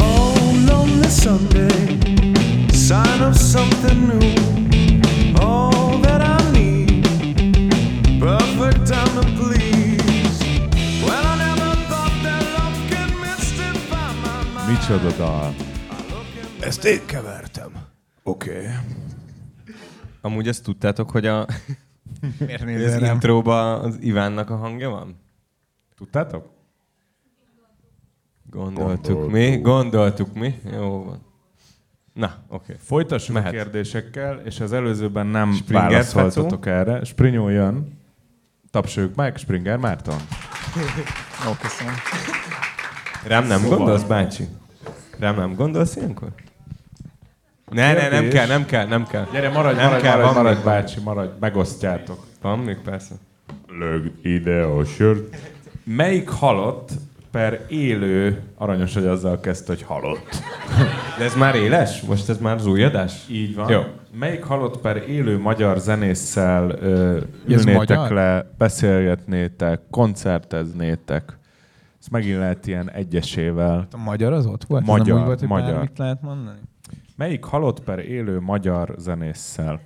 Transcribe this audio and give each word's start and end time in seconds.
Oh, 0.00 0.66
lonely 0.68 1.08
Sunday, 1.08 1.68
sign 2.72 3.22
of 3.22 3.36
something 3.36 4.08
new. 4.08 5.40
All 5.40 5.98
that 5.98 6.22
I 6.22 6.52
need, 6.52 7.04
perfect 8.20 8.86
time 8.88 9.22
to 9.22 9.26
please. 9.36 9.55
Micsoda 14.88 15.16
dal. 15.16 15.54
Ezt 16.60 16.84
én 16.84 17.06
kevertem. 17.06 17.70
Oké. 18.22 18.50
Okay. 18.50 18.66
Amúgy 20.20 20.48
ezt 20.48 20.62
tudtátok, 20.64 21.10
hogy 21.10 21.26
a 21.26 21.46
Miért 22.38 22.84
az 22.84 22.98
rám? 22.98 23.14
intróban 23.14 23.80
az 23.84 23.98
Ivánnak 24.00 24.50
a 24.50 24.56
hangja 24.56 24.90
van? 24.90 25.20
Tudtátok? 25.96 26.50
Gondoltuk 28.50 29.14
Gondoltuk. 29.14 29.32
mi, 29.32 29.56
gondoltuk 29.56 30.34
mi. 30.34 30.54
Jó 30.72 31.04
van. 31.04 31.22
Na, 32.12 32.26
oké. 32.48 32.54
Okay. 32.54 32.76
Folytassuk 32.78 33.34
Mehet. 33.34 33.52
a 33.52 33.54
kérdésekkel, 33.56 34.40
és 34.44 34.60
az 34.60 34.72
előzőben 34.72 35.26
nem 35.26 35.52
Springer 35.52 35.90
válaszoltatok 35.90 36.66
erre. 36.66 37.04
Sprinyó 37.04 37.48
jön. 37.48 37.98
Tapsoljuk 38.70 39.14
meg, 39.14 39.36
Springer 39.36 39.76
Márton. 39.78 40.20
Ó, 41.48 41.52
köszönöm. 41.60 41.94
Rám 43.26 43.46
nem 43.46 43.60
Szóval. 43.60 43.76
gondolsz, 43.76 44.02
bácsi? 44.02 44.48
Rám 45.18 45.36
nem 45.36 45.54
gondolsz 45.54 45.96
ilyenkor? 45.96 46.28
Ne, 47.70 47.92
ne, 47.92 48.08
nem 48.08 48.28
kell, 48.28 48.46
nem 48.46 48.66
kell, 48.66 48.86
nem 48.86 49.06
kell. 49.06 49.26
Gyere, 49.32 49.48
maradj, 49.48 49.76
Nem 49.76 49.84
maradj, 49.86 50.02
kell, 50.02 50.16
maradj, 50.16 50.34
van 50.34 50.42
maradj, 50.42 50.64
bácsi, 50.64 51.00
maradj, 51.00 51.30
megosztjátok. 51.40 52.26
Van 52.42 52.58
még 52.58 52.76
persze. 52.84 53.14
Lögd 53.68 54.10
ide 54.22 54.62
a 54.62 54.84
sört. 54.84 55.36
Melyik 55.84 56.28
halott 56.28 56.90
per 57.30 57.64
élő, 57.68 58.42
aranyos, 58.54 58.94
hogy 58.94 59.06
azzal 59.06 59.40
kezdte, 59.40 59.72
hogy 59.72 59.82
halott. 59.82 60.28
De 61.18 61.24
ez 61.24 61.34
már 61.36 61.54
éles? 61.54 62.00
Most 62.00 62.28
ez 62.28 62.38
már 62.38 62.54
az 62.54 62.66
új 62.66 62.82
adás? 62.84 63.12
Így 63.30 63.54
van. 63.54 63.70
Jó. 63.70 63.80
Melyik 64.18 64.42
halott 64.42 64.78
per 64.78 64.96
élő 65.08 65.38
magyar 65.38 65.78
zenésszel 65.78 66.70
ö, 66.70 67.20
ülnétek 67.46 67.96
magyar? 67.96 68.10
le, 68.10 68.50
beszélgetnétek, 68.58 69.80
koncerteznétek? 69.90 71.35
Ez 72.06 72.12
megint 72.12 72.38
lehet 72.38 72.66
ilyen 72.66 72.90
egyesével. 72.90 73.86
A 73.92 73.96
magyar 73.96 74.32
az 74.32 74.46
ott 74.46 74.64
volt? 74.64 74.86
Magyar, 74.86 75.00
Ez 75.00 75.06
nem 75.06 75.16
úgy 75.18 75.24
volt, 75.24 75.38
hogy 75.38 75.48
magyar. 75.48 75.70
bármit 75.72 75.98
lehet 75.98 76.22
mondani? 76.22 76.58
Melyik 77.16 77.44
halott 77.44 77.80
per 77.80 77.98
élő 77.98 78.40
magyar 78.40 78.94
zenésszel? 78.98 79.80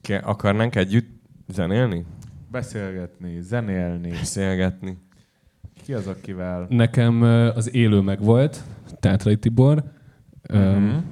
Ke- 0.00 0.24
akarnánk 0.24 0.74
együtt 0.76 1.10
zenélni? 1.48 2.04
Beszélgetni, 2.50 3.40
zenélni. 3.40 4.08
Beszélgetni. 4.10 4.98
Ki 5.82 5.92
az, 5.94 6.06
akivel? 6.06 6.66
Nekem 6.68 7.22
az 7.54 7.74
élő 7.74 8.00
megvolt, 8.00 8.62
Tátrai 9.00 9.36
Tibor. 9.36 9.82
Mhm. 10.48 10.58
Um, 10.62 11.04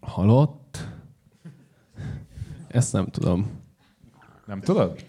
halott. 0.00 0.88
Ezt 2.68 2.92
nem 2.92 3.06
tudom. 3.06 3.50
Nem 4.46 4.60
tudod? 4.60 5.04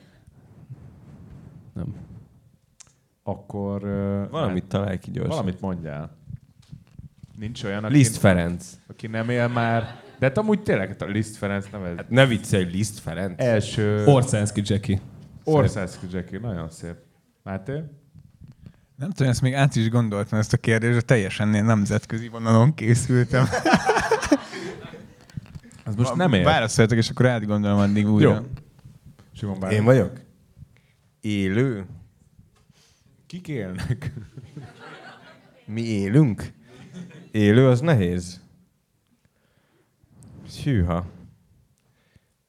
Nem. 1.80 1.96
Akkor... 3.24 3.84
ö, 3.84 4.24
Valamit 4.30 4.66
találj 4.66 5.00
ki 5.00 5.12
gyorsan. 5.12 5.30
Valamit 5.36 5.62
mondjál. 5.62 6.18
Nincs 7.38 7.64
olyan, 7.64 7.84
aki, 7.84 7.94
Liszt 7.94 8.18
Ferenc. 8.18 8.66
aki 8.88 9.08
nem 9.08 9.30
él 9.30 9.48
már... 9.48 10.02
De 10.20 10.26
hát 10.26 10.38
amúgy 10.38 10.62
tényleg 10.62 10.96
a 11.00 11.06
Liszt 11.06 11.36
Ferenc 11.38 11.66
nevez. 11.72 11.96
Hát 11.98 12.10
ne 12.10 12.26
viccelj, 12.26 12.64
Liszt 12.64 13.00
Ferenc. 13.00 13.34
Első... 13.38 14.06
Orszánszki 14.06 14.62
Jackie. 14.66 15.00
Országszki 15.44 16.06
Jackie, 16.12 16.40
nagyon 16.40 16.70
szép. 16.70 16.96
Máté? 17.44 17.74
Nem 18.96 19.10
tudom, 19.10 19.32
ezt 19.32 19.42
még 19.42 19.54
át 19.54 19.76
is 19.76 19.90
gondoltam 19.90 20.40
ezt 20.40 20.54
a 20.54 20.58
kérdést, 20.58 20.94
de 20.94 21.02
teljesen 21.02 21.54
én 21.54 21.66
nemzetközi 21.66 22.28
vonalon 22.28 22.74
készültem. 22.74 23.46
Az 25.86 25.96
most 25.96 26.16
nem 26.16 26.34
ér. 26.34 26.44
Válaszoljatok, 26.44 26.98
és 26.98 27.10
akkor 27.10 27.26
átgondolom 27.26 27.80
addig 27.80 28.10
újra. 28.10 28.30
Jó. 28.30 28.38
Simon 29.34 29.60
Bálint. 29.60 29.80
Én 29.80 29.86
vagyok? 29.86 30.12
Élő? 31.22 31.86
Kik 33.26 33.48
élnek? 33.48 34.14
Mi 35.66 35.82
élünk? 35.82 36.54
Élő 37.32 37.68
az 37.68 37.80
nehéz. 37.80 38.42
Hűha. 40.64 41.06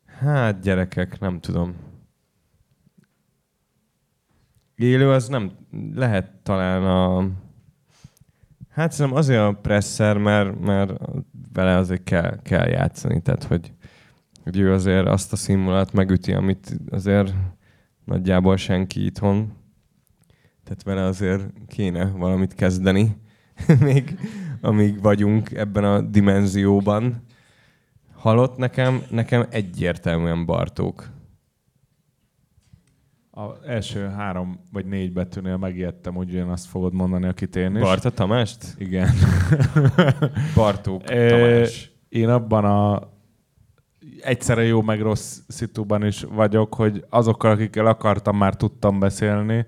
Hát 0.07 0.61
gyerekek, 0.61 1.19
nem 1.19 1.41
tudom. 1.41 1.75
Élő 4.75 5.11
az 5.11 5.29
nem 5.29 5.53
lehet 5.95 6.33
talán 6.43 6.85
a... 6.85 7.29
Hát 8.69 8.93
szerintem 8.93 9.21
azért 9.21 9.41
a 9.41 9.53
presszer, 9.61 10.19
mert, 10.19 10.61
mert 10.61 10.93
vele 11.53 11.77
azért 11.77 12.05
kell, 12.05 12.43
kell 12.43 12.69
játszani, 12.69 13.23
tehát 13.23 13.45
hogy, 13.45 13.73
hogy 14.43 14.59
ő 14.59 14.73
azért 14.73 15.07
azt 15.07 15.33
a 15.33 15.37
színvonalat 15.37 15.93
megüti, 15.93 16.33
amit 16.33 16.79
azért 16.91 17.35
nagyjából 18.11 18.57
senki 18.57 19.05
itthon. 19.05 19.53
Tehát 20.65 20.83
vele 20.83 21.05
azért 21.05 21.43
kéne 21.67 22.05
valamit 22.11 22.55
kezdeni, 22.55 23.17
még 23.81 24.19
amíg 24.61 25.01
vagyunk 25.03 25.53
ebben 25.53 25.85
a 25.85 26.01
dimenzióban. 26.01 27.23
Halott 28.15 28.57
nekem, 28.57 29.03
nekem 29.11 29.47
egyértelműen 29.51 30.47
Bartók. 30.47 31.11
A 33.31 33.67
első 33.67 34.09
három 34.09 34.61
vagy 34.73 34.87
négy 34.87 35.13
betűnél 35.13 35.57
megijedtem, 35.57 36.15
hogy 36.15 36.31
ugyanazt 36.31 36.67
fogod 36.67 36.95
mondani, 36.95 37.27
akit 37.27 37.57
én 37.57 37.75
is. 37.75 37.81
Barta 37.81 38.11
Tamást? 38.11 38.75
Igen. 38.79 39.09
Bartók 40.55 41.03
Tamás. 41.03 41.91
Én 42.09 42.29
abban 42.29 42.65
a 42.65 43.09
egyszerre 44.25 44.63
jó 44.63 44.83
meg 44.83 45.01
rossz 45.01 45.39
szituban 45.49 46.07
is 46.07 46.23
vagyok, 46.23 46.75
hogy 46.75 47.05
azokkal, 47.09 47.51
akikkel 47.51 47.87
akartam, 47.87 48.37
már 48.37 48.57
tudtam 48.57 48.99
beszélni, 48.99 49.67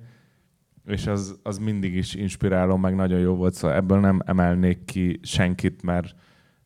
és 0.87 1.07
az, 1.07 1.39
az 1.43 1.59
mindig 1.59 1.95
is 1.95 2.15
inspiráló, 2.15 2.77
meg 2.77 2.95
nagyon 2.95 3.19
jó 3.19 3.35
volt, 3.35 3.55
szóval 3.55 3.77
ebből 3.77 4.01
nem 4.01 4.21
emelnék 4.25 4.85
ki 4.85 5.21
senkit, 5.23 5.83
mert 5.83 6.15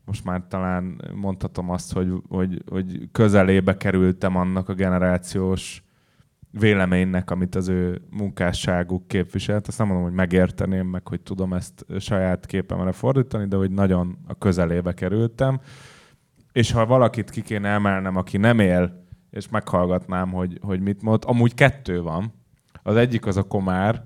most 0.05 0.25
már 0.25 0.43
talán 0.49 1.03
mondhatom 1.15 1.71
azt, 1.71 1.93
hogy, 1.93 2.13
hogy, 2.29 2.63
hogy 2.69 3.09
közelébe 3.13 3.77
kerültem 3.77 4.37
annak 4.37 4.69
a 4.69 4.75
generációs 4.75 5.85
véleménynek, 6.51 7.31
amit 7.31 7.55
az 7.55 7.69
ő 7.69 8.01
munkásságuk 8.11 9.09
képviselt. 9.09 9.67
Azt 9.67 9.79
nem 9.79 9.87
mondom, 9.87 10.05
hogy 10.05 10.15
megérteném, 10.15 10.87
meg 10.87 11.09
hogy 11.09 11.21
tudom 11.21 11.53
ezt 11.53 11.87
saját 11.99 12.47
képemre 12.47 12.93
fordítani, 12.93 13.47
de 13.47 13.57
hogy 13.57 13.71
nagyon 13.71 14.19
a 14.27 14.35
közelébe 14.35 14.93
kerültem. 14.93 15.61
És 16.57 16.73
ha 16.73 16.87
valakit 16.87 17.31
ki 17.31 17.43
kéne 17.43 17.69
emelnem, 17.69 18.17
aki 18.17 18.37
nem 18.37 18.59
él, 18.59 19.05
és 19.31 19.49
meghallgatnám, 19.49 20.31
hogy, 20.31 20.59
hogy 20.63 20.81
mit 20.81 21.03
mond, 21.03 21.23
amúgy 21.27 21.55
kettő 21.55 22.03
van. 22.03 22.33
Az 22.83 22.97
egyik 22.97 23.27
az 23.27 23.37
a 23.37 23.43
komár, 23.43 24.05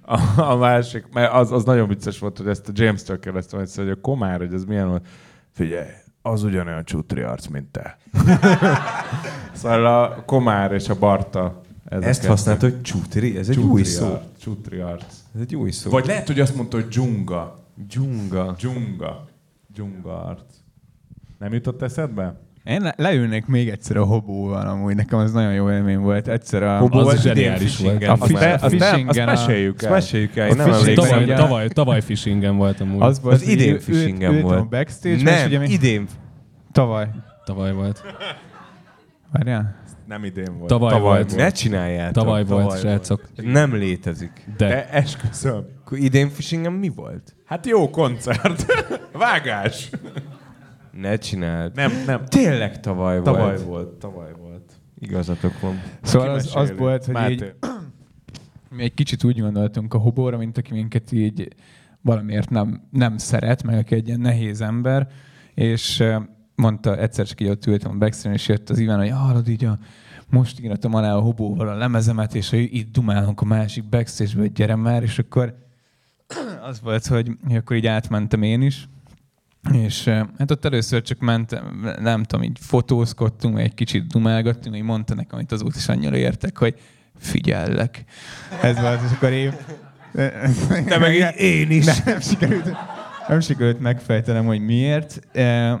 a, 0.00 0.40
a 0.40 0.56
másik, 0.56 1.04
mert 1.12 1.32
az, 1.32 1.52
az 1.52 1.64
nagyon 1.64 1.88
vicces 1.88 2.18
volt, 2.18 2.38
hogy 2.38 2.46
ezt 2.46 2.68
a 2.68 2.72
James-től 2.74 3.18
kérdeztem, 3.18 3.60
egyszer, 3.60 3.84
hogy 3.84 3.92
a 3.92 4.00
komár, 4.00 4.38
hogy 4.38 4.54
ez 4.54 4.64
milyen 4.64 4.88
volt. 4.88 5.06
Figyelj, 5.50 5.88
az 6.22 6.42
ugyanolyan 6.42 6.84
csútri 6.84 7.20
arc, 7.20 7.46
mint 7.46 7.66
te. 7.70 7.98
szóval 9.52 9.86
a 9.86 10.22
komár 10.24 10.72
és 10.72 10.88
a 10.88 10.98
Barta. 10.98 11.60
Ez 11.84 12.02
a 12.02 12.06
Ezt 12.06 12.24
használta, 12.24 12.66
hogy 12.66 12.82
csútri? 12.82 13.38
Ez 13.38 13.48
egy 13.48 13.54
Csútri 13.54 13.70
új 13.70 13.82
szó. 13.82 14.06
arc, 14.06 14.22
Csútri 14.38 14.78
arc. 14.78 15.14
Ez 15.34 15.40
egy 15.40 15.54
új 15.54 15.70
szó. 15.70 15.90
Vagy 15.90 16.06
lehet, 16.06 16.26
hogy 16.26 16.40
azt 16.40 16.56
mondta, 16.56 16.76
hogy 16.76 16.88
dzsunga. 16.88 17.64
dzsunga. 17.88 18.54
Dzsunga. 18.56 19.28
Dzsunga 19.74 20.24
arc. 20.24 20.61
Nem 21.42 21.52
jutott 21.52 21.82
eszedbe? 21.82 22.40
Én 22.64 22.80
le- 22.82 22.94
leülnék 22.96 23.46
még 23.46 23.68
egyszer 23.68 23.96
a 23.96 24.04
hobóval, 24.04 24.66
amúgy 24.68 24.94
nekem 24.94 25.18
az 25.18 25.32
nagyon 25.32 25.52
jó 25.52 25.70
élmény 25.70 25.98
volt. 25.98 26.28
Egyszer 26.28 26.62
a... 26.62 26.78
Hobó 26.78 26.98
Az 26.98 27.06
az 27.06 27.22
zseniális 27.22 27.76
volt. 27.78 27.92
fishingen 27.92 28.10
A 28.10 28.16
volt. 28.16 28.30
fi- 28.30 28.36
Azt, 28.36 28.44
azt, 28.44 28.62
azt 28.62 28.74
fishingen 28.74 29.28
a- 29.28 29.30
meséljük 29.30 29.82
el. 29.82 29.90
meséljük 29.90 30.36
el, 30.36 30.50
A 30.50 30.54
nem 30.54 30.72
fishing-. 30.72 30.96
Tavaly, 30.96 31.24
tavaly, 31.34 31.68
tavaly 31.68 32.00
fishingen 32.02 32.56
voltam 32.56 32.94
úgy. 32.94 33.02
Az, 33.02 33.20
volt, 33.20 33.34
Az 33.34 33.48
idén 33.48 33.78
fishingen 33.80 34.40
volt. 34.42 34.60
a 34.60 34.64
backstage, 34.64 35.22
Nem, 35.22 35.46
ugye 35.46 35.64
idén. 35.64 36.06
Tavaly. 36.72 37.08
Tavaly 37.44 37.72
volt. 37.72 38.02
Várjál? 39.32 39.80
Nem 40.06 40.24
idén 40.24 40.56
volt. 40.58 40.68
Tavaly 40.68 41.00
volt. 41.00 41.36
Ne 41.36 41.50
csináljátok. 41.50 42.22
Tavaly 42.24 42.44
volt, 42.44 42.78
srácok. 42.78 43.22
Nem 43.36 43.74
létezik. 43.74 44.30
De. 44.56 44.66
De 44.68 44.88
esküszöm. 44.90 45.64
Idén 45.90 46.28
fishingen 46.28 46.72
mi 46.72 46.88
volt? 46.88 47.34
Hát 47.46 47.66
jó 47.66 47.90
koncert. 47.90 48.66
Vágás. 49.12 49.90
Ne 50.92 51.16
csináld. 51.16 51.74
Nem, 51.74 51.92
nem. 52.06 52.24
Tényleg 52.24 52.80
tavaly, 52.80 53.20
volt. 53.20 53.36
Tavaly 53.36 53.64
volt, 53.64 53.88
tavaly 53.88 54.32
volt. 54.38 54.72
Igazatok 54.98 55.60
van. 55.60 55.82
Szóval 56.02 56.30
az, 56.30 56.50
az 56.54 56.72
volt, 56.76 57.04
hogy 57.04 57.14
Máté. 57.14 57.32
így, 57.32 57.54
mi 58.68 58.82
egy 58.82 58.94
kicsit 58.94 59.24
úgy 59.24 59.40
gondoltunk 59.40 59.94
a 59.94 59.98
hobóra, 59.98 60.36
mint 60.36 60.58
aki 60.58 60.72
minket 60.72 61.12
így 61.12 61.48
valamiért 62.00 62.50
nem, 62.50 62.82
nem 62.90 63.16
szeret, 63.18 63.62
meg 63.62 63.78
aki 63.78 63.94
egy 63.94 64.06
ilyen 64.06 64.20
nehéz 64.20 64.60
ember, 64.60 65.08
és 65.54 66.04
mondta, 66.54 66.96
egyszer 66.96 67.26
csak 67.26 67.40
így 67.40 67.48
ott 67.48 67.66
ültem 67.66 67.90
a 67.90 67.98
backstage 67.98 68.34
és 68.34 68.48
jött 68.48 68.70
az 68.70 68.78
Iván, 68.78 68.98
hogy 68.98 69.10
hallod 69.10 69.48
így 69.48 69.64
a, 69.64 69.78
most 70.30 70.60
írtam 70.60 70.94
alá 70.94 71.14
a 71.14 71.20
hobóval 71.20 71.68
a 71.68 71.74
lemezemet, 71.76 72.34
és 72.34 72.50
hogy 72.50 72.74
itt 72.74 72.92
dumálunk 72.92 73.40
a 73.40 73.44
másik 73.44 73.88
backstage-be, 73.88 74.40
hogy 74.40 74.52
gyere 74.52 74.76
már, 74.76 75.02
és 75.02 75.18
akkor 75.18 75.54
az 76.62 76.80
volt, 76.80 77.06
hogy, 77.06 77.30
hogy 77.46 77.56
akkor 77.56 77.76
így 77.76 77.86
átmentem 77.86 78.42
én 78.42 78.62
is, 78.62 78.88
és 79.70 80.06
eh, 80.06 80.26
hát 80.38 80.50
ott 80.50 80.64
először 80.64 81.02
csak 81.02 81.18
mentem, 81.18 81.94
nem 82.00 82.22
tudom, 82.22 82.44
így 82.44 82.58
fotózkodtunk, 82.60 83.58
egy 83.58 83.74
kicsit 83.74 84.06
dumálgattunk, 84.06 84.76
így 84.76 84.82
mondta 84.82 85.14
nekem, 85.14 85.38
amit 85.38 85.52
azóta 85.52 85.74
is 85.76 85.88
annyira 85.88 86.16
értek, 86.16 86.58
hogy 86.58 86.74
figyellek. 87.18 88.04
Ez 88.62 88.80
volt, 88.80 89.00
és 89.06 89.10
akkor 89.12 89.30
én... 89.30 89.54
De 90.88 90.98
meg 90.98 91.14
így 91.14 91.40
én 91.40 91.70
is. 91.70 91.84
Nem, 91.84 91.96
nem, 92.04 92.20
sikerült, 92.20 92.70
nem 93.28 93.40
sikerült 93.40 93.80
megfejtenem, 93.80 94.44
hogy 94.46 94.60
miért. 94.60 95.20
Eh, 95.32 95.78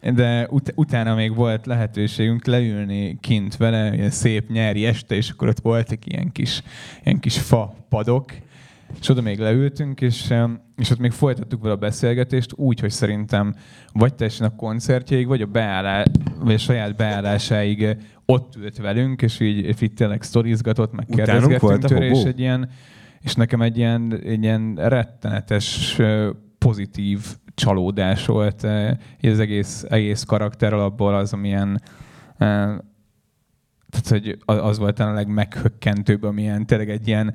De 0.00 0.46
ut- 0.50 0.72
utána 0.74 1.14
még 1.14 1.34
volt 1.34 1.66
lehetőségünk 1.66 2.46
leülni 2.46 3.18
kint 3.20 3.56
vele, 3.56 3.94
ilyen 3.94 4.10
szép 4.10 4.50
nyári 4.50 4.86
este, 4.86 5.14
és 5.14 5.30
akkor 5.30 5.48
ott 5.48 5.60
voltak 5.60 6.06
ilyen 6.06 6.32
kis, 6.32 6.62
ilyen 7.04 7.20
kis 7.20 7.38
fa 7.38 7.74
padok, 7.88 8.32
és 9.00 9.08
oda 9.08 9.20
még 9.20 9.38
leültünk, 9.38 10.00
és, 10.00 10.34
és 10.76 10.90
ott 10.90 10.98
még 10.98 11.10
folytattuk 11.10 11.62
vele 11.62 11.74
a 11.74 11.76
beszélgetést 11.76 12.52
úgy, 12.54 12.80
hogy 12.80 12.90
szerintem 12.90 13.54
vagy 13.92 14.14
teljesen 14.14 14.46
a 14.46 14.56
koncertjeig, 14.56 15.26
vagy 15.26 15.42
a, 15.42 15.46
beállá, 15.46 16.04
vagy 16.40 16.54
a 16.54 16.58
saját 16.58 16.96
beállásáig 16.96 17.96
ott 18.24 18.56
ült 18.56 18.76
velünk, 18.76 19.22
és 19.22 19.40
így, 19.40 19.82
így 19.82 19.94
tényleg 19.94 20.22
sztorizgatott, 20.22 20.92
meg 20.92 21.06
kérdezgettünk 21.06 21.84
tőle, 21.84 22.06
és 22.06 22.24
egy 22.24 22.40
ilyen, 22.40 22.68
és 23.20 23.34
nekem 23.34 23.62
egy 23.62 23.76
ilyen, 23.76 24.20
egy 24.24 24.42
ilyen 24.42 24.74
rettenetes 24.74 25.98
pozitív 26.58 27.20
csalódás 27.54 28.26
volt 28.26 28.62
az 29.22 29.38
egész, 29.38 29.84
egész 29.88 30.22
karakter 30.22 30.72
alapból 30.72 31.14
az, 31.14 31.32
amilyen 31.32 31.82
eh, 32.38 32.76
tehát, 33.90 34.08
hogy 34.08 34.38
az 34.46 34.78
volt 34.78 34.98
a 34.98 35.12
legmeghökkentőbb, 35.12 36.22
amilyen 36.22 36.66
tényleg 36.66 36.90
egy 36.90 37.08
ilyen 37.08 37.34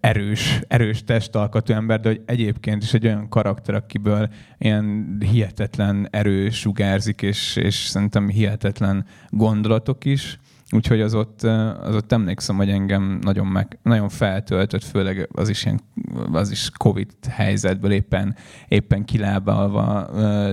erős, 0.00 0.60
erős 0.68 1.04
testalkatú 1.04 1.72
ember, 1.72 2.00
de 2.00 2.08
hogy 2.08 2.22
egyébként 2.26 2.82
is 2.82 2.94
egy 2.94 3.06
olyan 3.06 3.28
karakter, 3.28 3.74
akiből 3.74 4.28
ilyen 4.58 5.16
hihetetlen 5.20 6.08
erő 6.10 6.50
sugárzik, 6.50 7.22
és, 7.22 7.56
és 7.56 7.74
szerintem 7.74 8.28
hihetetlen 8.28 9.06
gondolatok 9.28 10.04
is. 10.04 10.38
Úgyhogy 10.70 11.00
az 11.00 11.14
ott, 11.14 11.42
az 11.82 11.94
ott 11.94 12.12
emlékszem, 12.12 12.56
hogy 12.56 12.70
engem 12.70 13.18
nagyon, 13.22 13.46
meg, 13.46 13.78
nagyon 13.82 14.08
feltöltött, 14.08 14.84
főleg 14.84 15.28
az 15.32 15.48
is, 15.48 15.64
ilyen, 15.64 15.80
az 16.32 16.50
is 16.50 16.70
Covid 16.78 17.12
helyzetből 17.28 17.92
éppen, 17.92 18.36
éppen 18.68 19.04
kilábalva 19.04 20.10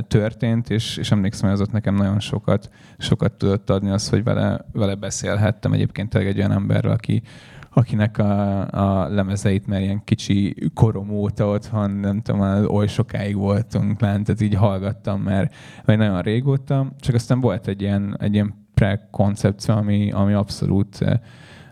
történt, 0.07 0.69
és, 0.69 0.97
és 0.97 1.11
emlékszem, 1.11 1.49
hogy 1.49 1.59
az 1.59 1.67
ott 1.67 1.71
nekem 1.71 1.95
nagyon 1.95 2.19
sokat, 2.19 2.69
sokat 2.97 3.31
tudott 3.31 3.69
adni 3.69 3.89
az, 3.89 4.09
hogy 4.09 4.23
vele, 4.23 4.65
vele 4.73 4.95
beszélhettem. 4.95 5.73
Egyébként 5.73 6.09
tényleg 6.09 6.29
egy 6.29 6.37
olyan 6.37 6.51
emberrel, 6.51 6.91
aki, 6.91 7.21
akinek 7.73 8.17
a, 8.17 8.61
a 8.67 9.09
lemezeit 9.09 9.67
már 9.67 9.81
ilyen 9.81 10.03
kicsi 10.03 10.55
korom 10.73 11.09
óta 11.09 11.47
otthon, 11.47 11.91
nem 11.91 12.21
tudom, 12.21 12.39
már 12.39 12.65
oly 12.65 12.87
sokáig 12.87 13.35
voltunk 13.35 14.01
lent, 14.01 14.25
tehát 14.25 14.41
így 14.41 14.53
hallgattam 14.53 15.21
már, 15.21 15.51
vagy 15.85 15.97
nagyon 15.97 16.21
régóta, 16.21 16.91
csak 16.99 17.15
aztán 17.15 17.41
volt 17.41 17.67
egy 17.67 17.81
ilyen, 17.81 18.17
egy 18.19 18.33
ilyen 18.33 18.67
prekoncepció, 18.73 19.75
ami, 19.75 20.11
ami 20.11 20.33
abszolút 20.33 21.01
eh, 21.01 21.19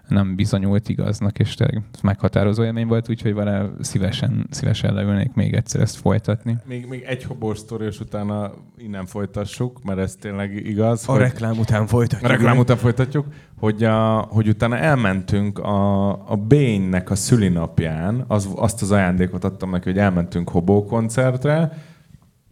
nem 0.10 0.36
bizonyult 0.36 0.90
igaznak, 0.90 1.40
és 1.40 1.54
tényleg 1.54 1.84
meghatározó 2.04 2.64
élmény 2.64 2.88
volt, 2.88 3.10
úgyhogy 3.10 3.34
vele 3.34 3.70
szívesen, 3.80 4.48
szívesen 4.50 4.94
leülnék 4.94 5.34
még 5.34 5.54
egyszer 5.54 5.82
ezt 5.82 5.98
folytatni. 5.98 6.58
Még, 6.66 6.86
még 6.88 7.04
egy 7.08 7.24
hobor 7.24 7.58
sztori, 7.58 7.86
és 7.86 8.00
utána 8.00 8.52
innen 8.78 9.06
folytassuk, 9.06 9.84
mert 9.84 10.00
ez 10.00 10.16
tényleg 10.16 10.56
igaz. 10.56 11.04
A 11.08 11.18
reklám 11.18 11.58
után 11.58 11.88
folytatjuk. 11.88 12.30
A 12.30 12.34
reklám 12.34 12.58
után 12.58 12.78
folytatjuk, 12.78 13.26
hogy, 13.60 13.84
a, 13.84 14.18
hogy 14.18 14.48
utána 14.48 14.78
elmentünk 14.78 15.60
a, 15.60 16.10
a 16.32 16.36
Bénynek 16.36 17.10
a 17.10 17.16
szülinapján, 17.16 18.24
az, 18.28 18.50
azt 18.56 18.82
az 18.82 18.92
ajándékot 18.92 19.44
adtam 19.44 19.70
neki, 19.70 19.90
hogy 19.90 20.00
elmentünk 20.00 20.50
Hobó 20.50 20.86
koncertre, 20.86 21.88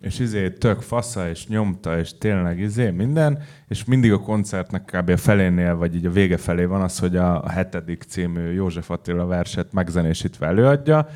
és 0.01 0.19
izé 0.19 0.49
tök 0.49 0.81
fasza, 0.81 1.29
és 1.29 1.47
nyomta, 1.47 1.99
és 1.99 2.17
tényleg 2.17 2.59
izé 2.59 2.89
minden, 2.89 3.43
és 3.67 3.85
mindig 3.85 4.11
a 4.11 4.19
koncertnek 4.19 4.83
kb. 4.85 5.09
a 5.09 5.17
felénél, 5.17 5.75
vagy 5.75 5.95
így 5.95 6.05
a 6.05 6.11
vége 6.11 6.37
felé 6.37 6.65
van 6.65 6.81
az, 6.81 6.99
hogy 6.99 7.15
a, 7.15 7.49
hetedik 7.49 8.03
című 8.03 8.51
József 8.51 8.89
Attila 8.89 9.25
verset 9.25 9.73
megzenésítve 9.73 10.47
előadja, 10.47 11.07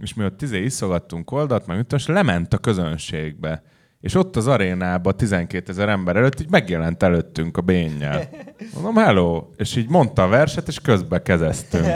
és 0.00 0.14
mi 0.14 0.24
ott 0.24 0.42
izé 0.42 0.62
iszogattunk 0.62 1.30
oldalt, 1.30 1.66
meg 1.66 1.86
és 1.88 2.06
lement 2.06 2.54
a 2.54 2.58
közönségbe. 2.58 3.62
És 4.00 4.14
ott 4.14 4.36
az 4.36 4.46
arénában 4.46 5.16
12 5.16 5.70
ezer 5.70 5.88
ember 5.88 6.16
előtt 6.16 6.40
így 6.40 6.50
megjelent 6.50 7.02
előttünk 7.02 7.56
a 7.56 7.60
bénnyel. 7.60 8.28
Mondom, 8.74 8.94
hello! 8.94 9.46
És 9.56 9.76
így 9.76 9.88
mondta 9.88 10.22
a 10.22 10.28
verset, 10.28 10.68
és 10.68 10.80
közbe 10.80 11.22
kezeztünk. 11.22 11.86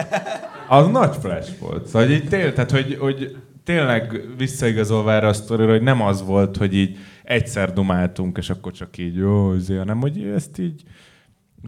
Az 0.69 0.87
nagy 0.87 1.17
flash 1.21 1.59
volt. 1.59 1.87
Szóval 1.87 2.11
így 2.11 2.29
tél, 2.29 2.53
tehát, 2.53 2.71
hogy, 2.71 2.97
hogy 3.01 3.37
tényleg 3.65 4.21
visszaigazolva 4.37 5.13
erre 5.13 5.27
a 5.27 5.33
sztorira, 5.33 5.71
hogy 5.71 5.83
nem 5.83 6.03
az 6.03 6.25
volt, 6.25 6.57
hogy 6.57 6.75
így 6.75 6.97
egyszer 7.23 7.73
dumáltunk, 7.73 8.39
és 8.39 8.51
akkor 8.51 8.73
csak 8.73 8.99
így 8.99 9.17
jó, 9.17 9.49
azért, 9.49 9.79
hanem 9.79 10.01
hogy 10.01 10.23
ezt 10.35 10.59
így 10.59 10.83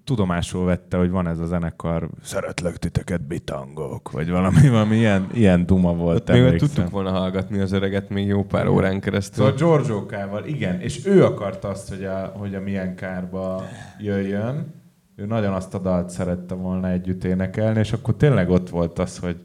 tudomásul 0.04 0.64
vette, 0.64 0.96
hogy 0.96 1.10
van 1.10 1.28
ez 1.28 1.38
a 1.38 1.46
zenekar, 1.46 2.08
szeretlek 2.22 2.76
titeket, 2.76 3.26
bitangok, 3.26 4.10
vagy 4.10 4.30
valami, 4.30 4.68
valami 4.68 4.96
ilyen, 4.96 5.26
ilyen 5.32 5.66
duma 5.66 5.94
volt. 5.94 6.28
Még 6.28 6.40
ott 6.40 6.46
emlékszem. 6.46 6.68
tudtuk 6.68 6.90
volna 6.90 7.10
hallgatni 7.10 7.58
az 7.58 7.72
öreget 7.72 8.08
még 8.08 8.26
jó 8.26 8.44
pár 8.44 8.68
órán 8.68 9.00
keresztül. 9.00 9.44
Szóval 9.44 9.58
Giorgio-kával, 9.58 10.44
igen, 10.44 10.80
és 10.80 11.06
ő 11.06 11.24
akarta 11.24 11.68
azt, 11.68 11.88
hogy 11.88 12.04
a, 12.04 12.32
hogy 12.36 12.54
a 12.54 12.60
milyen 12.60 12.94
kárba 12.94 13.64
jöjjön. 13.98 14.74
Ő 15.16 15.26
nagyon 15.26 15.52
azt 15.52 15.74
a 15.74 15.78
dalt 15.78 16.10
szerette 16.10 16.54
volna 16.54 16.90
együtt 16.90 17.24
énekelni, 17.24 17.78
és 17.78 17.92
akkor 17.92 18.16
tényleg 18.16 18.50
ott 18.50 18.68
volt 18.68 18.98
az, 18.98 19.18
hogy, 19.18 19.36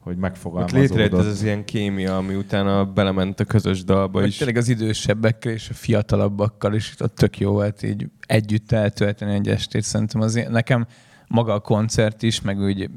hogy 0.00 0.12
Ott 0.14 0.20
megfogalmazódott. 0.20 0.80
létrejött 0.88 1.12
ez 1.18 1.26
az 1.26 1.42
ilyen 1.42 1.64
kémia, 1.64 2.16
ami 2.16 2.34
utána 2.34 2.84
belement 2.84 3.40
a 3.40 3.44
közös 3.44 3.84
dalba 3.84 4.18
Vagy 4.20 4.28
is. 4.28 4.36
tényleg 4.36 4.56
az 4.56 4.68
idősebbekkel 4.68 5.52
és 5.52 5.68
a 5.70 5.74
fiatalabbakkal 5.74 6.74
is 6.74 6.94
ott 7.00 7.14
tök 7.14 7.38
jó 7.38 7.52
volt 7.52 7.82
így 7.82 8.06
együtt 8.26 8.72
eltölteni 8.72 9.34
egy 9.34 9.48
estét. 9.48 9.82
Szerintem 9.82 10.20
az 10.20 10.36
ilyen- 10.36 10.50
nekem 10.52 10.86
maga 11.28 11.52
a 11.54 11.60
koncert 11.60 12.22
is, 12.22 12.40
meg 12.40 12.60
úgy 12.60 12.90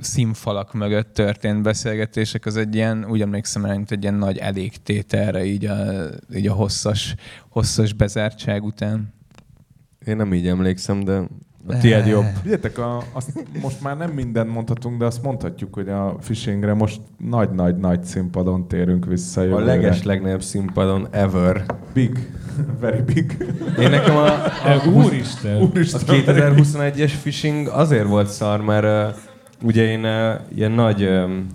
színfalak 0.00 0.72
mögött 0.72 1.14
történt 1.14 1.62
beszélgetések, 1.62 2.46
az 2.46 2.56
egy 2.56 2.74
ilyen, 2.74 3.04
úgy 3.08 3.20
emlékszem 3.20 3.64
rá, 3.64 3.72
mint 3.74 3.90
egy 3.90 4.02
ilyen 4.02 4.14
nagy 4.14 4.38
elégtételre 4.38 5.44
így 5.44 5.64
a, 5.64 5.76
így 6.34 6.46
a 6.46 6.52
hosszas, 6.52 7.14
hosszas 7.48 7.92
bezártság 7.92 8.64
után. 8.64 9.12
Én 10.06 10.16
nem 10.16 10.34
így 10.34 10.46
emlékszem, 10.46 11.04
de 11.04 11.22
a 11.66 11.78
tiéd 11.78 12.06
jobb. 12.06 12.24
Figyeljetek, 12.40 12.78
a, 12.78 13.02
azt 13.12 13.44
most 13.62 13.80
már 13.82 13.96
nem 13.96 14.10
mindent 14.10 14.52
mondhatunk, 14.52 14.98
de 14.98 15.04
azt 15.04 15.22
mondhatjuk, 15.22 15.74
hogy 15.74 15.88
a 15.88 16.14
phishingre 16.20 16.74
most 16.74 17.00
nagy-nagy-nagy 17.18 18.04
színpadon 18.04 18.68
térünk 18.68 19.04
vissza. 19.04 19.40
A 19.40 19.44
jövőre. 19.44 19.64
leges 19.64 20.02
legnagyobb 20.02 20.42
színpadon 20.42 21.08
ever. 21.10 21.64
Big. 21.92 22.30
Very 22.80 23.02
big. 23.02 23.44
Én 23.78 23.90
nekem 23.90 24.16
a, 24.16 24.28
Úristen! 24.94 25.56
a 25.56 25.60
Úristen, 25.60 26.00
2021-es 26.06 27.12
phishing 27.20 27.68
azért 27.68 28.06
volt 28.06 28.28
szar, 28.28 28.60
mert 28.60 29.14
uh, 29.14 29.22
ugye 29.62 29.82
én 29.82 30.04
uh, 30.04 30.40
ilyen 30.54 30.72
nagy, 30.72 31.02
um, 31.02 31.46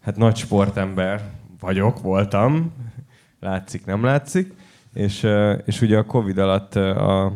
hát 0.00 0.16
nagy 0.16 0.36
sportember 0.36 1.22
vagyok, 1.60 2.02
voltam, 2.02 2.72
látszik, 3.40 3.84
nem 3.84 4.04
látszik, 4.04 4.54
és, 4.94 5.22
uh, 5.22 5.58
és 5.64 5.80
ugye 5.80 5.98
a 5.98 6.04
Covid 6.04 6.38
alatt 6.38 6.74
uh, 6.74 7.08
a 7.08 7.32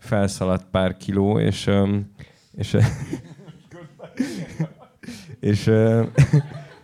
felszaladt 0.00 0.66
pár 0.70 0.96
kiló, 0.96 1.38
és, 1.38 1.70
és, 2.56 2.76
és, 5.40 5.70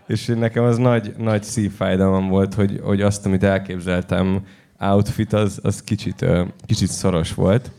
és 0.07 0.27
nekem 0.27 0.65
az 0.65 0.77
nagy, 0.77 1.15
nagy 1.19 1.43
szívfájdalmam 1.43 2.29
volt, 2.29 2.55
hogy, 2.55 2.81
hogy 2.83 3.01
azt, 3.01 3.27
amit 3.27 3.43
elképzeltem 3.43 4.47
outfit, 4.79 5.33
az, 5.33 5.59
az 5.63 5.83
kicsit, 5.83 6.27
kicsit 6.67 6.89
szoros 6.89 7.35
volt. 7.35 7.71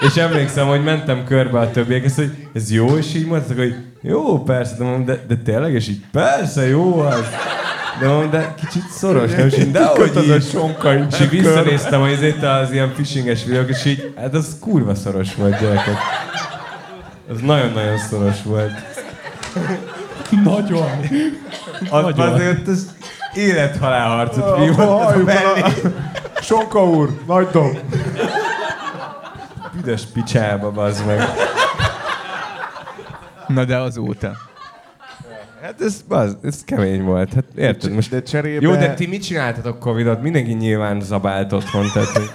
És 0.00 0.16
emlékszem, 0.16 0.66
hogy 0.66 0.82
mentem 0.84 1.24
körbe 1.24 1.58
a 1.58 1.70
többiekhez, 1.70 2.14
hogy 2.14 2.48
ez 2.52 2.72
jó, 2.72 2.96
és 2.96 3.14
így 3.14 3.26
mondtak, 3.26 3.56
hogy 3.56 3.74
jó, 4.00 4.42
persze, 4.42 5.02
de, 5.04 5.24
de 5.28 5.36
tényleg, 5.36 5.72
és 5.72 5.88
így 5.88 6.00
persze, 6.10 6.66
jó 6.66 6.98
az. 6.98 7.24
De 8.00 8.06
mondom, 8.08 8.30
de 8.30 8.54
kicsit 8.56 8.88
szoros, 8.90 9.30
nem? 9.30 9.46
És 9.46 9.70
de 9.70 9.86
hogy 9.86 10.12
az 10.16 10.28
a 10.28 10.40
sonka 10.40 10.94
És 10.94 11.20
így 11.20 11.30
visszanéztem 11.30 12.02
az, 12.02 12.18
az 12.42 12.72
ilyen 12.72 12.92
phishinges 12.92 13.44
videók, 13.44 13.68
és 13.68 13.84
így, 13.84 14.12
hát 14.16 14.34
az 14.34 14.56
kurva 14.60 14.94
szoros 14.94 15.34
volt, 15.34 15.60
gyerekek. 15.60 15.96
Az 17.30 17.40
nagyon-nagyon 17.40 17.98
szoros 17.98 18.42
volt. 18.44 18.72
Nagyon! 20.44 20.88
Az, 21.90 22.02
Nagyon. 22.02 22.32
azért 22.32 22.68
ez 22.68 22.86
Élethalálharcot 23.34 24.58
vívott 24.58 25.02
Halljuk 25.02 25.28
a 25.28 25.30
el 25.32 25.38
mellé. 25.54 25.60
a- 25.60 26.40
Sonka 26.42 26.84
úr, 26.84 27.18
nagy 27.26 27.48
dob. 27.52 27.78
Büdös 29.72 30.02
picsába, 30.12 30.70
bazd 30.70 31.06
meg. 31.06 31.22
Na 33.46 33.64
de 33.64 33.76
azóta. 33.76 34.36
Hát 35.66 35.80
ez, 35.80 36.04
az, 36.08 36.36
ez 36.42 36.64
kemény 36.64 37.02
volt. 37.02 37.34
Hát 37.34 37.44
érted, 37.56 37.92
most... 37.92 38.10
De 38.10 38.22
cserébe... 38.22 38.66
Jó, 38.66 38.74
de 38.74 38.94
ti 38.94 39.06
mit 39.06 39.22
csináltatok 39.22 39.78
Covidot? 39.78 40.22
Mindenki 40.22 40.52
nyilván 40.52 41.00
zabált 41.00 41.52
otthon, 41.52 41.86
tehát... 41.92 42.32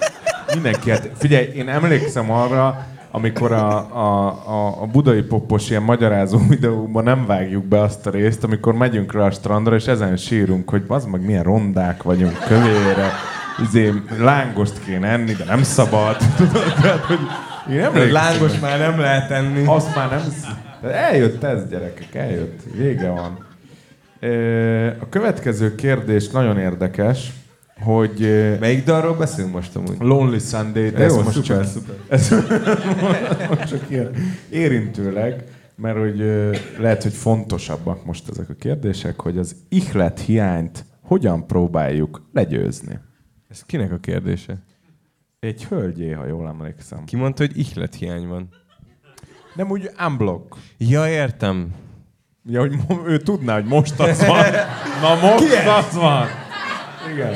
Mindenki, 0.53 0.89
hát 0.89 1.09
figyelj, 1.17 1.45
én 1.45 1.69
emlékszem 1.69 2.31
arra, 2.31 2.85
amikor 3.11 3.51
a, 3.51 3.77
a, 3.77 4.27
a, 4.47 4.81
a 4.81 4.85
budai 4.85 5.21
popos 5.21 5.69
ilyen 5.69 5.81
magyarázó 5.81 6.39
videóban 6.47 7.03
nem 7.03 7.25
vágjuk 7.25 7.65
be 7.65 7.81
azt 7.81 8.07
a 8.07 8.09
részt, 8.09 8.43
amikor 8.43 8.73
megyünk 8.73 9.13
rá 9.13 9.25
a 9.25 9.31
strandra, 9.31 9.75
és 9.75 9.85
ezen 9.85 10.17
sírunk, 10.17 10.69
hogy 10.69 10.83
az 10.88 11.05
meg 11.05 11.25
milyen 11.25 11.43
rondák 11.43 12.03
vagyunk 12.03 12.38
kövére, 12.47 13.11
izé, 13.61 13.93
lángost 14.17 14.83
kéne 14.85 15.07
enni, 15.07 15.33
de 15.33 15.43
nem 15.43 15.63
szabad. 15.63 16.17
Tudod, 16.38 16.73
tehát, 16.81 17.05
hogy 17.05 17.19
én 17.69 17.79
emlékszem. 17.79 18.11
Lángos 18.11 18.59
már 18.59 18.79
nem 18.79 19.00
lehet 19.00 19.31
enni. 19.31 19.63
Azt 19.65 19.95
már 19.95 20.09
nem... 20.09 20.21
Eljött 20.81 21.43
ez, 21.43 21.69
gyerekek, 21.69 22.15
eljött. 22.15 22.61
Vége 22.75 23.09
van. 23.09 23.45
A 25.00 25.09
következő 25.09 25.75
kérdés 25.75 26.29
nagyon 26.29 26.57
érdekes, 26.57 27.31
hogy 27.79 28.19
Melyik 28.59 28.83
dalról 28.83 29.15
beszélünk 29.15 29.53
most 29.53 29.75
amúgy? 29.75 29.97
Lonely 30.00 30.39
Sunday, 30.39 30.89
de 30.89 31.03
ez 31.03 31.15
most 31.15 31.31
szuper, 31.31 31.43
csak, 31.43 31.65
szuper. 31.65 31.95
Ez 32.09 32.29
most 33.50 33.67
csak 33.67 33.89
ilyen 33.89 34.11
érintőleg, 34.50 35.43
mert 35.75 35.97
hogy 35.97 36.17
lehet, 36.77 37.03
hogy 37.03 37.13
fontosabbak 37.13 38.05
most 38.05 38.29
ezek 38.29 38.50
a 38.50 38.53
kérdések, 38.53 39.21
hogy 39.21 39.38
az 39.38 39.55
ihlet 39.69 40.19
hiányt 40.19 40.85
hogyan 41.01 41.47
próbáljuk 41.47 42.29
legyőzni. 42.33 43.00
Ez 43.50 43.63
kinek 43.63 43.91
a 43.91 43.97
kérdése? 43.97 44.63
Egy 45.39 45.65
hölgyé, 45.65 46.11
ha 46.11 46.25
jól 46.25 46.47
emlékszem. 46.47 47.03
Ki 47.03 47.15
mondta, 47.15 47.45
hogy 47.45 47.57
ihlethiány 47.57 48.27
van? 48.27 48.50
Nem 49.55 49.70
úgy 49.70 49.89
unblock. 50.08 50.55
Ja, 50.77 51.10
értem. 51.10 51.74
Ja, 52.46 52.60
hogy 52.60 52.75
ő 53.05 53.17
tudná, 53.17 53.53
hogy 53.53 53.65
most 53.65 54.00
az 54.00 54.25
van. 54.25 54.46
Na 55.01 55.15
most 55.22 55.67
az 55.67 55.96
van. 55.96 56.27
Igen. 57.13 57.34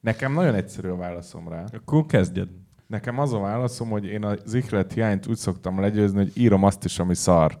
Nekem 0.00 0.32
nagyon 0.32 0.54
egyszerű 0.54 0.88
a 0.88 0.96
válaszom 0.96 1.48
rá. 1.48 1.64
Akkor 1.72 2.06
kezdjed. 2.06 2.48
Nekem 2.86 3.18
az 3.18 3.32
a 3.32 3.38
válaszom, 3.38 3.88
hogy 3.88 4.04
én 4.04 4.24
az 4.24 4.54
ihlet 4.54 4.92
hiányt 4.92 5.26
úgy 5.26 5.36
szoktam 5.36 5.80
legyőzni, 5.80 6.16
hogy 6.18 6.30
írom 6.34 6.64
azt 6.64 6.84
is, 6.84 6.98
ami 6.98 7.14
szar. 7.14 7.58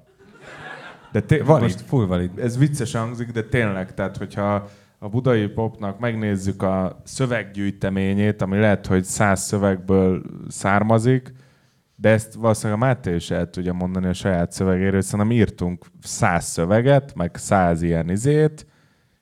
De 1.12 1.20
té- 1.20 1.42
Valid, 1.44 1.62
most 1.62 1.80
full 1.80 2.06
valid. 2.06 2.38
ez 2.38 2.58
vicces 2.58 2.92
hangzik, 2.94 3.30
de 3.30 3.42
tényleg, 3.42 3.94
tehát 3.94 4.16
hogyha 4.16 4.68
a 4.98 5.08
budai 5.08 5.46
popnak 5.46 5.98
megnézzük 5.98 6.62
a 6.62 7.00
szöveggyűjteményét, 7.04 8.42
ami 8.42 8.58
lehet, 8.58 8.86
hogy 8.86 9.04
száz 9.04 9.40
szövegből 9.42 10.22
származik, 10.48 11.32
de 11.96 12.08
ezt 12.08 12.34
valószínűleg 12.34 12.82
a 12.82 12.84
Máté 12.84 13.14
is 13.14 13.30
el 13.30 13.50
tudja 13.50 13.72
mondani 13.72 14.06
a 14.06 14.12
saját 14.12 14.52
szövegéről, 14.52 15.00
hiszen 15.00 15.30
írtunk 15.30 15.86
száz 16.02 16.44
szöveget, 16.44 17.14
meg 17.14 17.36
száz 17.36 17.82
ilyen 17.82 18.10
izét, 18.10 18.66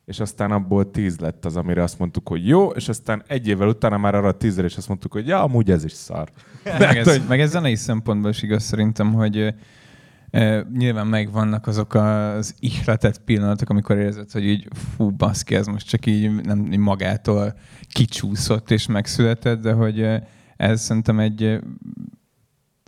és 0.04 0.20
aztán 0.20 0.50
abból 0.50 0.90
tíz 0.90 1.18
lett 1.18 1.44
az, 1.44 1.56
amire 1.56 1.82
azt 1.82 1.98
mondtuk, 1.98 2.28
hogy 2.28 2.46
jó, 2.46 2.68
és 2.68 2.88
aztán 2.88 3.22
egy 3.26 3.48
évvel 3.48 3.68
utána 3.68 3.96
már 3.96 4.14
arra 4.14 4.28
a 4.28 4.36
tízre 4.36 4.64
is 4.64 4.76
azt 4.76 4.88
mondtuk, 4.88 5.12
hogy 5.12 5.26
ja, 5.26 5.42
amúgy 5.42 5.70
ez 5.70 5.84
is 5.84 5.92
szar. 5.92 6.28
meg, 6.78 6.96
ez, 6.96 7.20
meg 7.28 7.40
ez 7.40 7.50
zenei 7.50 7.74
szempontból 7.74 8.30
is 8.30 8.42
igaz 8.42 8.62
szerintem, 8.62 9.12
hogy 9.12 9.54
ö, 10.30 10.60
nyilván 10.76 11.06
megvannak 11.06 11.66
azok 11.66 11.94
az 11.94 12.54
ihletett 12.58 13.18
pillanatok, 13.18 13.70
amikor 13.70 13.96
érzed, 13.96 14.30
hogy 14.30 14.44
így 14.44 14.68
fú, 14.96 15.10
baszki, 15.10 15.54
ez 15.54 15.66
most 15.66 15.88
csak 15.88 16.06
így, 16.06 16.42
nem, 16.42 16.72
így 16.72 16.78
magától 16.78 17.54
kicsúszott 17.88 18.70
és 18.70 18.86
megszületett, 18.86 19.60
de 19.60 19.72
hogy 19.72 20.06
ez 20.56 20.80
szerintem 20.80 21.18
egy 21.18 21.60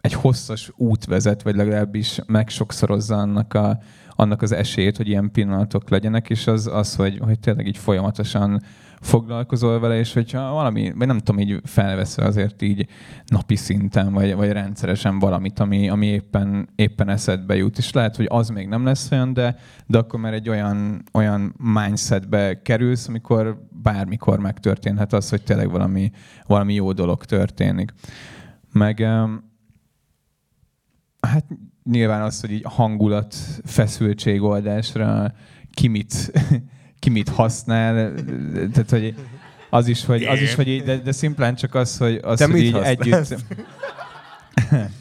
egy 0.04 0.12
hosszas 0.12 0.73
út 0.76 1.04
vezet, 1.04 1.42
vagy 1.42 1.56
legalábbis 1.56 2.20
megsokszorozza 2.26 3.16
annak, 3.16 3.54
a, 3.54 3.78
annak 4.11 4.42
az 4.42 4.52
esélyt, 4.52 4.96
hogy 4.96 5.08
ilyen 5.08 5.30
pillanatok 5.30 5.88
legyenek, 5.88 6.30
és 6.30 6.46
az, 6.46 6.66
az 6.66 6.94
hogy, 6.94 7.18
hogy 7.18 7.40
tényleg 7.40 7.66
így 7.66 7.76
folyamatosan 7.78 8.62
foglalkozol 9.00 9.80
vele, 9.80 9.99
és 9.99 10.12
hogyha 10.12 10.52
valami, 10.52 10.92
vagy 10.96 11.06
nem 11.06 11.18
tudom, 11.18 11.40
így 11.40 11.61
felveszel 11.64 12.26
azért 12.26 12.62
így 12.62 12.87
napi 13.26 13.56
szinten, 13.56 14.12
vagy, 14.12 14.34
vagy 14.34 14.52
rendszeresen 14.52 15.18
valamit, 15.18 15.58
ami, 15.58 15.88
ami 15.88 16.06
éppen, 16.06 16.68
éppen 16.75 17.08
eszedbe 17.08 17.56
jut, 17.56 17.78
és 17.78 17.92
lehet, 17.92 18.16
hogy 18.16 18.26
az 18.28 18.49
még 18.49 18.68
nem 18.68 18.84
lesz 18.84 19.11
olyan, 19.11 19.32
de, 19.32 19.56
de 19.87 19.99
akkor 19.99 20.20
már 20.20 20.32
egy 20.32 20.49
olyan, 20.49 21.02
olyan 21.12 21.54
mindsetbe 21.58 22.62
kerülsz, 22.62 23.08
amikor 23.08 23.66
bármikor 23.82 24.38
megtörténhet 24.38 25.12
az, 25.12 25.30
hogy 25.30 25.42
tényleg 25.42 25.70
valami, 25.70 26.11
valami 26.46 26.75
jó 26.75 26.92
dolog 26.92 27.25
történik. 27.25 27.92
Meg 28.73 29.06
Hát 31.26 31.44
nyilván 31.84 32.22
az, 32.22 32.40
hogy 32.40 32.52
így 32.52 32.64
hangulat, 32.64 33.36
feszültségoldásra 33.64 35.34
ki 35.70 35.88
mit, 35.88 36.32
ki 36.98 37.10
mit 37.10 37.28
használ, 37.28 38.12
tehát 38.72 38.90
hogy 38.90 39.14
az 39.70 39.88
is, 39.88 40.04
hogy, 40.04 40.24
az 40.24 40.40
is, 40.40 40.54
hogy 40.54 40.68
így, 40.68 40.82
de, 40.82 40.96
de 40.96 41.12
szimplán 41.12 41.54
csak 41.54 41.74
az, 41.74 41.98
hogy, 41.98 42.20
az, 42.22 42.38
Te 42.38 42.46
hogy 42.46 42.60
így 42.60 42.72
használsz? 42.72 43.30
együtt... 43.30 43.44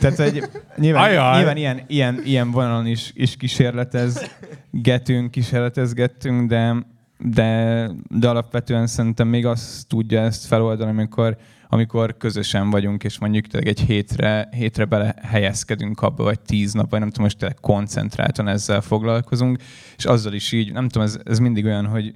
Tehát, 0.00 0.16
hogy 0.16 0.50
nyilván, 0.76 1.02
Ajaj. 1.02 1.36
nyilván 1.36 1.56
ilyen, 1.56 1.82
ilyen, 1.86 2.20
ilyen 2.24 2.50
vonalon 2.50 2.86
is, 2.86 3.10
is 3.14 3.36
kísérletezgetünk, 3.36 5.30
kísérletezgettünk, 5.30 6.48
de, 6.48 6.86
de, 7.18 7.90
de 8.10 8.28
alapvetően 8.28 8.86
szerintem 8.86 9.28
még 9.28 9.46
azt 9.46 9.86
tudja 9.86 10.20
ezt 10.20 10.46
feloldani, 10.46 10.90
amikor, 10.90 11.36
amikor 11.68 12.16
közösen 12.16 12.70
vagyunk, 12.70 13.04
és 13.04 13.18
mondjuk 13.18 13.46
tényleg 13.46 13.68
egy 13.68 13.80
hétre, 13.80 14.48
hétre 14.50 14.84
bele 14.84 15.14
helyezkedünk 15.22 16.00
abba, 16.00 16.24
vagy 16.24 16.40
tíz 16.40 16.72
nap, 16.72 16.90
vagy 16.90 17.00
nem 17.00 17.08
tudom, 17.08 17.24
most 17.24 17.38
tényleg 17.38 17.58
koncentráltan 17.60 18.48
ezzel 18.48 18.80
foglalkozunk, 18.80 19.58
és 19.96 20.04
azzal 20.04 20.32
is 20.32 20.52
így, 20.52 20.72
nem 20.72 20.88
tudom, 20.88 21.06
ez, 21.06 21.18
ez 21.24 21.38
mindig 21.38 21.64
olyan, 21.64 21.86
hogy 21.86 22.14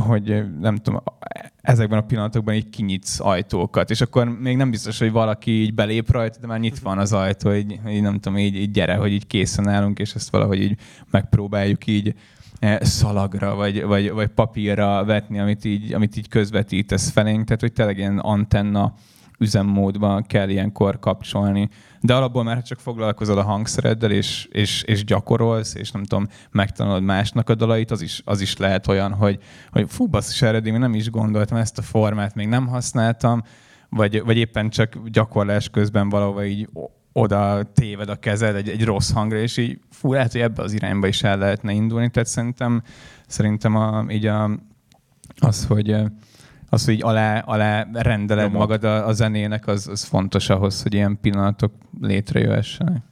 hogy 0.00 0.44
nem 0.60 0.76
tudom, 0.76 1.00
ezekben 1.60 1.98
a 1.98 2.06
pillanatokban 2.06 2.54
így 2.54 2.70
kinyitsz 2.70 3.20
ajtókat, 3.20 3.90
és 3.90 4.00
akkor 4.00 4.38
még 4.38 4.56
nem 4.56 4.70
biztos, 4.70 4.98
hogy 4.98 5.10
valaki 5.10 5.50
így 5.50 5.74
belép 5.74 6.10
rajta, 6.10 6.38
de 6.40 6.46
már 6.46 6.60
nyitva 6.60 6.88
van 6.88 6.98
az 6.98 7.12
ajtó, 7.12 7.50
hogy, 7.50 7.80
hogy 7.82 8.02
nem 8.02 8.18
tudom, 8.18 8.38
így, 8.38 8.56
így 8.56 8.70
gyere, 8.70 8.94
hogy 8.94 9.12
így 9.12 9.26
készen 9.26 9.68
állunk, 9.68 9.98
és 9.98 10.14
ezt 10.14 10.30
valahogy 10.30 10.60
így 10.62 10.78
megpróbáljuk 11.10 11.86
így 11.86 12.08
eh, 12.08 12.14
szalagra, 12.80 13.54
vagy, 13.54 13.84
vagy, 13.84 14.10
vagy 14.10 14.28
papírra 14.28 15.04
vetni, 15.04 15.38
amit 15.40 15.64
így, 15.64 15.92
amit 15.92 16.16
így 16.16 16.28
közvetítesz 16.28 17.10
felénk, 17.10 17.44
tehát 17.44 17.60
hogy 17.60 17.72
tényleg 17.72 17.98
ilyen 17.98 18.18
antenna 18.18 18.94
üzemmódban 19.38 20.22
kell 20.22 20.48
ilyenkor 20.48 20.98
kapcsolni. 20.98 21.68
De 22.00 22.14
alapból 22.14 22.42
már 22.42 22.62
csak 22.62 22.78
foglalkozol 22.78 23.38
a 23.38 23.42
hangszereddel, 23.42 24.10
és, 24.10 24.48
és, 24.50 24.82
és 24.82 25.04
gyakorolsz, 25.04 25.74
és 25.74 25.90
nem 25.90 26.04
tudom, 26.04 26.26
megtanulod 26.50 27.02
másnak 27.02 27.48
a 27.48 27.54
dalait, 27.54 27.90
az 27.90 28.02
is, 28.02 28.22
az 28.24 28.40
is 28.40 28.56
lehet 28.56 28.86
olyan, 28.86 29.12
hogy, 29.12 29.38
hogy 29.70 29.86
fú, 29.88 30.06
basszus, 30.06 30.42
erre 30.42 30.60
még 30.60 30.72
nem 30.72 30.94
is 30.94 31.10
gondoltam, 31.10 31.56
ezt 31.56 31.78
a 31.78 31.82
formát 31.82 32.34
még 32.34 32.48
nem 32.48 32.66
használtam, 32.66 33.42
vagy, 33.88 34.22
vagy 34.22 34.36
éppen 34.36 34.70
csak 34.70 35.08
gyakorlás 35.08 35.68
közben 35.68 36.08
valahova 36.08 36.44
így 36.44 36.68
oda 37.12 37.62
téved 37.74 38.08
a 38.08 38.16
kezed 38.16 38.54
egy, 38.54 38.68
egy 38.68 38.84
rossz 38.84 39.10
hangra, 39.12 39.38
és 39.38 39.56
így 39.56 39.78
fú, 39.90 40.12
lehet, 40.12 40.32
hogy 40.32 40.40
ebbe 40.40 40.62
az 40.62 40.72
irányba 40.72 41.06
is 41.06 41.22
el 41.22 41.38
lehetne 41.38 41.72
indulni. 41.72 42.10
Tehát 42.10 42.28
szerintem, 42.28 42.82
szerintem 43.26 43.76
a, 43.76 44.04
így 44.08 44.26
a, 44.26 44.50
az, 45.38 45.66
hogy 45.66 45.96
az, 46.68 46.84
hogy 46.84 46.94
így 46.94 47.02
alá, 47.02 47.38
alá 47.38 47.88
rendeled 47.92 48.44
Nyomod. 48.44 48.60
magad 48.60 48.84
a, 48.84 49.06
a 49.06 49.12
zenének, 49.12 49.66
az, 49.66 49.88
az 49.88 50.04
fontos 50.04 50.48
ahhoz, 50.48 50.82
hogy 50.82 50.94
ilyen 50.94 51.18
pillanatok 51.20 51.72
létrejöhessenek. 52.00 53.02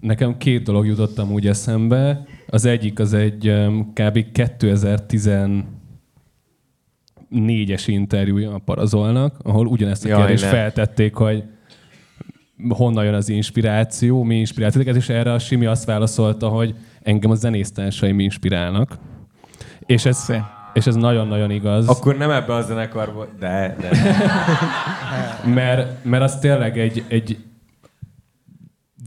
Nekem 0.00 0.36
két 0.36 0.62
dolog 0.62 0.86
jutott 0.86 1.18
amúgy 1.18 1.46
eszembe. 1.46 2.24
Az 2.46 2.64
egyik 2.64 2.98
az 2.98 3.12
egy 3.12 3.52
kb. 3.92 4.26
2014-es 4.32 5.64
interjúja 7.86 8.54
a 8.54 8.58
Parazolnak, 8.58 9.36
ahol 9.42 9.66
ugyanezt 9.66 10.04
a 10.04 10.08
Jaj, 10.08 10.18
kérdést 10.18 10.42
ne. 10.42 10.48
feltették, 10.48 11.14
hogy 11.14 11.44
honnan 12.68 13.04
jön 13.04 13.14
az 13.14 13.28
inspiráció, 13.28 14.22
mi 14.22 14.36
inspirál 14.36 14.70
titeket, 14.70 14.96
és 14.96 15.08
erre 15.08 15.32
a 15.32 15.38
Simi 15.38 15.66
azt 15.66 15.84
válaszolta, 15.84 16.48
hogy 16.48 16.74
engem 17.02 17.30
a 17.30 17.34
zenésztársaim 17.34 18.20
inspirálnak. 18.20 18.98
És 19.80 20.04
ez, 20.04 20.16
Szép. 20.16 20.42
és 20.72 20.86
ez 20.86 20.94
nagyon-nagyon 20.94 21.50
igaz. 21.50 21.88
Akkor 21.88 22.16
nem 22.16 22.30
ebbe 22.30 22.54
a 22.54 22.62
zenekarba, 22.62 23.26
de, 23.38 23.76
de. 23.80 23.90
mert, 25.54 26.04
mert 26.04 26.22
az 26.22 26.38
tényleg 26.38 26.78
egy, 26.78 27.04
egy 27.08 27.38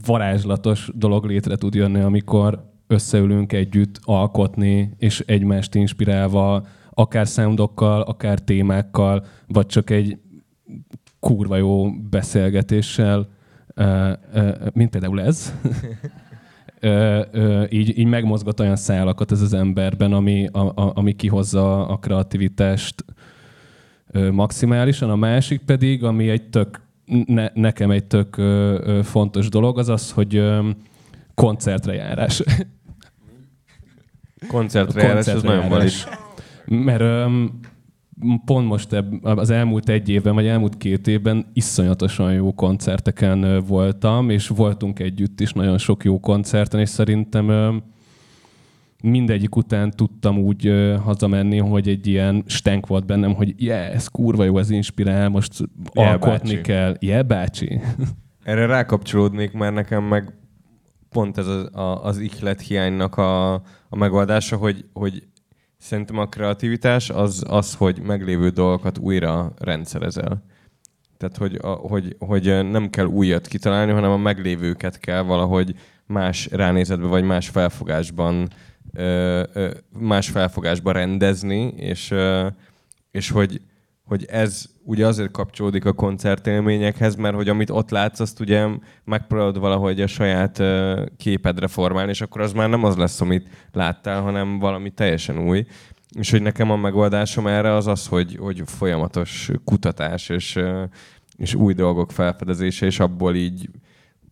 varázslatos 0.06 0.90
dolog 0.94 1.24
létre 1.24 1.56
tud 1.56 1.74
jönni, 1.74 2.00
amikor 2.00 2.68
összeülünk 2.86 3.52
együtt 3.52 4.00
alkotni, 4.04 4.94
és 4.98 5.22
egymást 5.26 5.74
inspirálva, 5.74 6.66
akár 6.90 7.26
soundokkal, 7.26 8.00
akár 8.00 8.38
témákkal, 8.38 9.24
vagy 9.46 9.66
csak 9.66 9.90
egy 9.90 10.18
kurva 11.20 11.56
jó 11.56 11.90
beszélgetéssel 11.90 13.28
mint 14.72 14.90
például 14.90 15.20
ez. 15.20 15.52
Ö, 16.82 17.22
ö, 17.30 17.64
így, 17.68 17.98
így 17.98 18.06
megmozgat 18.06 18.60
olyan 18.60 18.76
szálakat 18.76 19.32
ez 19.32 19.40
az 19.40 19.52
emberben, 19.52 20.12
ami, 20.12 20.46
a, 20.52 20.58
a, 20.58 20.92
ami 20.94 21.12
kihozza 21.12 21.88
a 21.88 21.96
kreativitást 21.96 23.04
ö, 24.10 24.30
maximálisan. 24.30 25.10
A 25.10 25.16
másik 25.16 25.60
pedig, 25.60 26.04
ami 26.04 26.28
egy 26.28 26.42
tök, 26.42 26.80
ne, 27.26 27.48
nekem 27.54 27.90
egy 27.90 28.04
tök 28.04 28.36
ö, 28.36 28.80
ö, 28.84 29.02
fontos 29.02 29.48
dolog, 29.48 29.78
az 29.78 29.88
az, 29.88 30.10
hogy 30.10 30.36
ö, 30.36 30.68
koncertre 31.34 31.94
járás. 31.94 32.42
Koncertre 34.48 35.02
járás, 35.02 35.26
ez 35.26 35.42
nagyon 35.42 35.68
valid. 35.68 35.92
Mert 36.64 37.00
öm, 37.00 37.60
pont 38.44 38.66
most 38.66 38.92
ebb, 38.92 39.24
az 39.24 39.50
elmúlt 39.50 39.88
egy 39.88 40.08
évben, 40.08 40.34
vagy 40.34 40.46
elmúlt 40.46 40.76
két 40.76 41.06
évben 41.06 41.46
iszonyatosan 41.52 42.32
jó 42.32 42.54
koncerteken 42.54 43.64
voltam, 43.66 44.30
és 44.30 44.48
voltunk 44.48 44.98
együtt 44.98 45.40
is 45.40 45.52
nagyon 45.52 45.78
sok 45.78 46.04
jó 46.04 46.20
koncerten, 46.20 46.80
és 46.80 46.88
szerintem 46.88 47.82
mindegyik 49.02 49.56
után 49.56 49.90
tudtam 49.90 50.38
úgy 50.38 50.66
ö, 50.66 50.96
hazamenni, 51.04 51.58
hogy 51.58 51.88
egy 51.88 52.06
ilyen 52.06 52.42
stenk 52.46 52.86
volt 52.86 53.06
bennem, 53.06 53.34
hogy 53.34 53.54
yeah, 53.56 53.94
ez 53.94 54.06
kurva 54.06 54.44
jó, 54.44 54.58
ez 54.58 54.70
inspirál, 54.70 55.28
most 55.28 55.52
Yeah, 55.94 56.10
alkotni 56.10 56.50
bácsi. 56.54 56.60
kell. 56.60 56.96
Yeah, 57.00 57.26
bácsi. 57.26 57.80
Erre 58.42 58.66
rákapcsolódnék, 58.66 59.52
mert 59.52 59.74
nekem 59.74 60.04
meg 60.04 60.34
pont 61.08 61.38
ez 61.38 61.46
az, 61.46 61.74
a, 61.74 62.04
az 62.04 62.18
ihlet 62.18 62.60
hiánynak 62.60 63.16
a, 63.16 63.52
a 63.88 63.96
megoldása, 63.96 64.56
hogy, 64.56 64.84
hogy 64.92 65.22
szerintem 65.80 66.18
a 66.18 66.26
kreativitás 66.26 67.10
az, 67.10 67.44
az, 67.48 67.74
hogy 67.74 68.00
meglévő 68.02 68.48
dolgokat 68.48 68.98
újra 68.98 69.52
rendszerezel. 69.58 70.42
Tehát, 71.16 71.36
hogy, 71.36 71.58
a, 71.62 71.68
hogy, 71.68 72.16
hogy 72.18 72.70
nem 72.70 72.90
kell 72.90 73.04
újat 73.04 73.46
kitalálni, 73.46 73.92
hanem 73.92 74.10
a 74.10 74.16
meglévőket 74.16 74.98
kell 74.98 75.22
valahogy 75.22 75.74
más 76.06 76.48
ránézetbe 76.50 77.06
vagy 77.06 77.24
más 77.24 77.48
felfogásban 77.48 78.48
ö, 78.92 79.42
ö, 79.52 79.70
más 79.98 80.28
felfogásban 80.28 80.92
rendezni, 80.92 81.74
és, 81.76 82.10
ö, 82.10 82.46
és 83.10 83.30
hogy, 83.30 83.60
hogy 84.10 84.24
ez 84.24 84.64
ugye 84.84 85.06
azért 85.06 85.30
kapcsolódik 85.30 85.84
a 85.84 85.92
koncertélményekhez, 85.92 87.14
mert 87.14 87.34
hogy 87.34 87.48
amit 87.48 87.70
ott 87.70 87.90
látsz, 87.90 88.20
azt 88.20 88.40
ugye 88.40 88.66
megpróbálod 89.04 89.58
valahogy 89.58 90.00
a 90.00 90.06
saját 90.06 90.62
képedre 91.16 91.66
formálni, 91.66 92.10
és 92.10 92.20
akkor 92.20 92.40
az 92.40 92.52
már 92.52 92.68
nem 92.68 92.84
az 92.84 92.96
lesz, 92.96 93.20
amit 93.20 93.48
láttál, 93.72 94.20
hanem 94.20 94.58
valami 94.58 94.90
teljesen 94.90 95.38
új. 95.38 95.66
És 96.18 96.30
hogy 96.30 96.42
nekem 96.42 96.70
a 96.70 96.76
megoldásom 96.76 97.46
erre 97.46 97.74
az 97.74 97.86
az, 97.86 98.06
hogy, 98.06 98.36
hogy 98.40 98.62
folyamatos 98.66 99.50
kutatás 99.64 100.28
és, 100.28 100.58
és 101.36 101.54
új 101.54 101.74
dolgok 101.74 102.12
felfedezése, 102.12 102.86
és 102.86 103.00
abból 103.00 103.34
így 103.34 103.68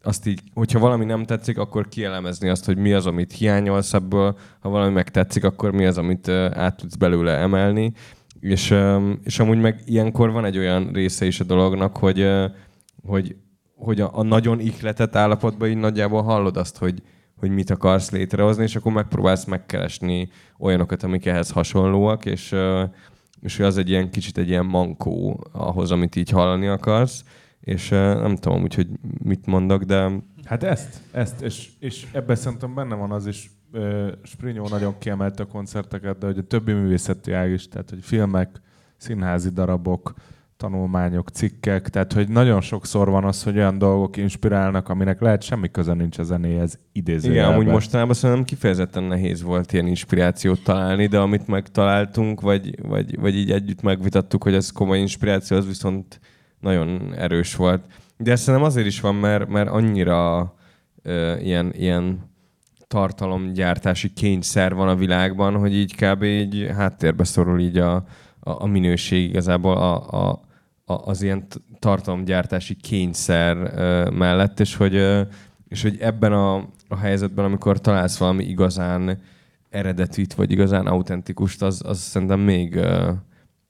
azt 0.02 0.26
így, 0.26 0.40
hogyha 0.54 0.78
valami 0.78 1.04
nem 1.04 1.25
tetszik, 1.25 1.58
akkor 1.58 1.88
kielemezni 1.88 2.49
azt, 2.49 2.64
hogy 2.64 2.76
mi 2.76 2.92
az, 2.92 3.06
amit 3.06 3.32
hiányolsz 3.32 3.94
ebből, 3.94 4.38
ha 4.61 4.68
valami 4.68 4.92
meg 4.92 5.08
tetszik, 5.11 5.44
akkor 5.44 5.73
mi 5.73 5.87
az, 5.87 5.99
amit 5.99 6.28
át 6.28 6.76
tudsz 6.76 6.94
belőle 6.97 7.32
emelni. 7.32 7.92
És, 8.40 8.75
és 9.25 9.38
amúgy 9.38 9.59
meg 9.59 9.83
ilyenkor 9.85 10.30
van 10.30 10.45
egy 10.45 10.59
olyan 10.59 10.92
része 10.92 11.26
is 11.26 11.40
a 11.40 11.45
dolognak, 11.45 11.97
hogy, 11.97 12.28
hogy, 13.02 13.37
hogy 13.75 14.00
a, 14.00 14.11
a 14.12 14.23
nagyon 14.23 14.61
ihletett 14.61 15.16
állapotban 15.16 15.68
így 15.68 15.76
nagyjából 15.76 16.23
hallod 16.23 16.57
azt, 16.57 16.78
hogy, 16.78 17.02
hogy 17.37 17.50
mit 17.50 17.71
akarsz 17.71 18.11
létrehozni, 18.11 18.62
és 18.62 18.76
akkor 18.76 18.92
megpróbálsz 18.92 19.45
megkeresni 19.45 20.28
olyanokat, 20.59 21.02
amik 21.02 21.26
ehhez 21.26 21.50
hasonlóak, 21.50 22.25
és, 22.25 22.54
és 23.40 23.61
az 23.61 23.78
egy 23.78 23.88
ilyen 23.88 24.11
kicsit 24.11 24.38
egy 24.38 24.49
ilyen 24.49 24.66
mankó 24.66 25.45
ahhoz, 25.52 25.90
amit 25.90 26.16
így 26.16 26.30
hallani 26.30 26.66
akarsz, 26.66 27.25
és 27.61 27.88
nem 27.88 28.37
tudom 28.37 28.62
úgy, 28.62 28.75
hogy 28.75 28.88
mit 29.23 29.47
mondok, 29.47 29.83
de 29.83 30.11
Hát 30.45 30.62
ezt, 30.62 31.00
ezt, 31.12 31.40
és, 31.42 31.68
és 31.78 32.07
ebben 32.12 32.37
szerintem 32.37 32.75
benne 32.75 32.95
van 32.95 33.11
az 33.11 33.26
is, 33.26 33.50
Sprinyó 34.22 34.68
nagyon 34.68 34.94
kiemelte 34.98 35.42
a 35.42 35.46
koncerteket, 35.46 36.18
de 36.18 36.26
hogy 36.26 36.38
a 36.38 36.42
többi 36.42 36.72
művészeti 36.72 37.32
ág 37.32 37.50
is, 37.50 37.68
tehát 37.68 37.90
hogy 37.90 38.02
filmek, 38.02 38.60
színházi 38.96 39.48
darabok, 39.50 40.14
tanulmányok, 40.59 41.28
cikkek, 41.28 41.88
tehát 41.88 42.12
hogy 42.12 42.28
nagyon 42.28 42.61
sokszor 42.61 43.11
van 43.11 43.24
az, 43.24 43.42
hogy 43.42 43.57
olyan 43.57 43.78
dolgok 43.78 44.16
inspirálnak, 44.16 44.88
aminek 44.88 45.20
lehet 45.20 45.42
semmi 45.42 45.70
köze 45.70 45.94
nincs 45.94 46.18
a 46.18 46.22
zenéhez 46.22 46.78
idézőjelben. 46.92 47.44
Igen, 47.44 47.61
amúgy 47.61 47.72
mostanában 47.72 48.14
szerintem 48.14 48.44
kifejezetten 48.44 49.02
nehéz 49.02 49.42
volt 49.42 49.72
ilyen 49.72 49.87
inspirációt 49.87 50.62
találni, 50.62 51.07
de 51.07 51.18
amit 51.18 51.46
megtaláltunk, 51.46 52.40
vagy, 52.40 52.87
vagy, 52.88 53.20
vagy 53.20 53.37
így 53.37 53.50
együtt 53.50 53.83
megvitattuk, 53.83 54.42
hogy 54.42 54.54
ez 54.54 54.70
komoly 54.70 54.98
inspiráció, 54.98 55.57
az 55.57 55.66
viszont 55.66 56.20
nagyon 56.61 57.14
erős 57.16 57.57
volt. 57.57 57.85
De 58.16 58.31
ez 58.31 58.40
szerintem 58.40 58.68
azért 58.68 58.87
is 58.87 59.00
van, 59.00 59.14
mert, 59.14 59.48
mert 59.48 59.68
annyira 59.68 60.54
ö, 61.02 61.37
ilyen, 61.37 61.72
ilyen 61.74 62.31
tartalomgyártási 62.88 64.12
kényszer 64.12 64.74
van 64.74 64.88
a 64.88 64.96
világban, 64.96 65.57
hogy 65.57 65.74
így 65.74 65.94
kb. 65.94 66.22
így 66.22 66.70
háttérbe 66.77 67.24
szorul 67.24 67.61
így 67.61 67.79
a, 67.79 67.94
a, 68.40 68.62
a 68.62 68.66
minőség 68.66 69.29
igazából 69.29 69.77
a, 69.77 70.11
a, 70.11 70.40
a, 70.85 70.92
az 70.92 71.22
ilyen 71.22 71.46
tartalomgyártási 71.79 72.74
kényszer 72.74 73.57
ö, 73.57 74.11
mellett, 74.11 74.61
és 74.61 74.77
hogy, 74.77 74.94
ö, 74.94 75.22
és 75.68 75.83
hogy 75.83 75.96
ebben 76.01 76.33
a, 76.33 76.57
a 76.88 76.96
helyzetben, 76.96 77.44
amikor 77.44 77.81
találsz 77.81 78.18
valami 78.18 78.44
igazán 78.44 79.18
eredetit, 79.70 80.35
vagy 80.35 80.51
igazán 80.51 80.87
autentikust, 80.87 81.62
az, 81.62 81.83
az 81.85 81.98
szerintem 81.98 82.40
még, 82.40 82.74
ö, 82.74 83.11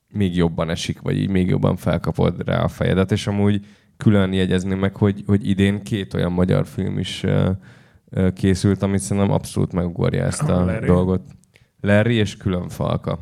még 0.08 0.36
jobban 0.36 0.70
esik, 0.70 1.00
vagy 1.00 1.18
így 1.18 1.30
még 1.30 1.48
jobban 1.48 1.76
felkapod 1.76 2.42
rá 2.46 2.62
a 2.62 2.68
fejedet, 2.68 3.12
és 3.12 3.26
amúgy 3.26 3.66
külön 3.96 4.32
jegyezni 4.32 4.74
meg, 4.74 4.96
hogy, 4.96 5.22
hogy 5.26 5.48
idén 5.48 5.82
két 5.82 6.14
olyan 6.14 6.32
magyar 6.32 6.66
film 6.66 6.98
is 6.98 7.24
készült, 8.34 8.82
amit 8.82 9.00
szerintem 9.00 9.32
abszolút 9.32 9.72
megugorja 9.72 10.24
ezt 10.24 10.42
a 10.42 10.64
Larry. 10.64 10.86
dolgot. 10.86 11.22
Larry 11.80 12.14
és 12.14 12.36
külön 12.36 12.68
Falka. 12.68 13.18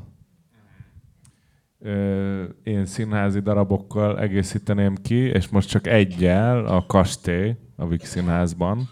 Én 2.62 2.86
színházi 2.86 3.40
darabokkal 3.40 4.20
egészíteném 4.20 4.94
ki, 4.94 5.14
és 5.14 5.48
most 5.48 5.68
csak 5.68 5.86
egyel 5.86 6.66
a 6.66 6.86
kastély 6.86 7.56
a 7.76 7.86
Vix 7.86 8.08
Színházban. 8.08 8.88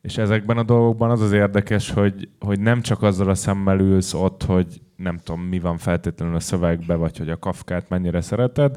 És 0.00 0.18
ezekben 0.18 0.58
a 0.58 0.62
dolgokban 0.62 1.10
az 1.10 1.20
az 1.20 1.32
érdekes, 1.32 1.90
hogy, 1.90 2.28
hogy 2.38 2.60
nem 2.60 2.80
csak 2.80 3.02
azzal 3.02 3.28
a 3.28 3.34
szemmel 3.34 3.80
ülsz 3.80 4.14
ott, 4.14 4.42
hogy 4.42 4.80
nem 4.96 5.18
tudom, 5.18 5.40
mi 5.40 5.58
van 5.58 5.78
feltétlenül 5.78 6.34
a 6.34 6.40
szövegbe, 6.40 6.94
vagy 6.94 7.18
hogy 7.18 7.30
a 7.30 7.38
Kafkát 7.38 7.88
mennyire 7.88 8.20
szereted, 8.20 8.76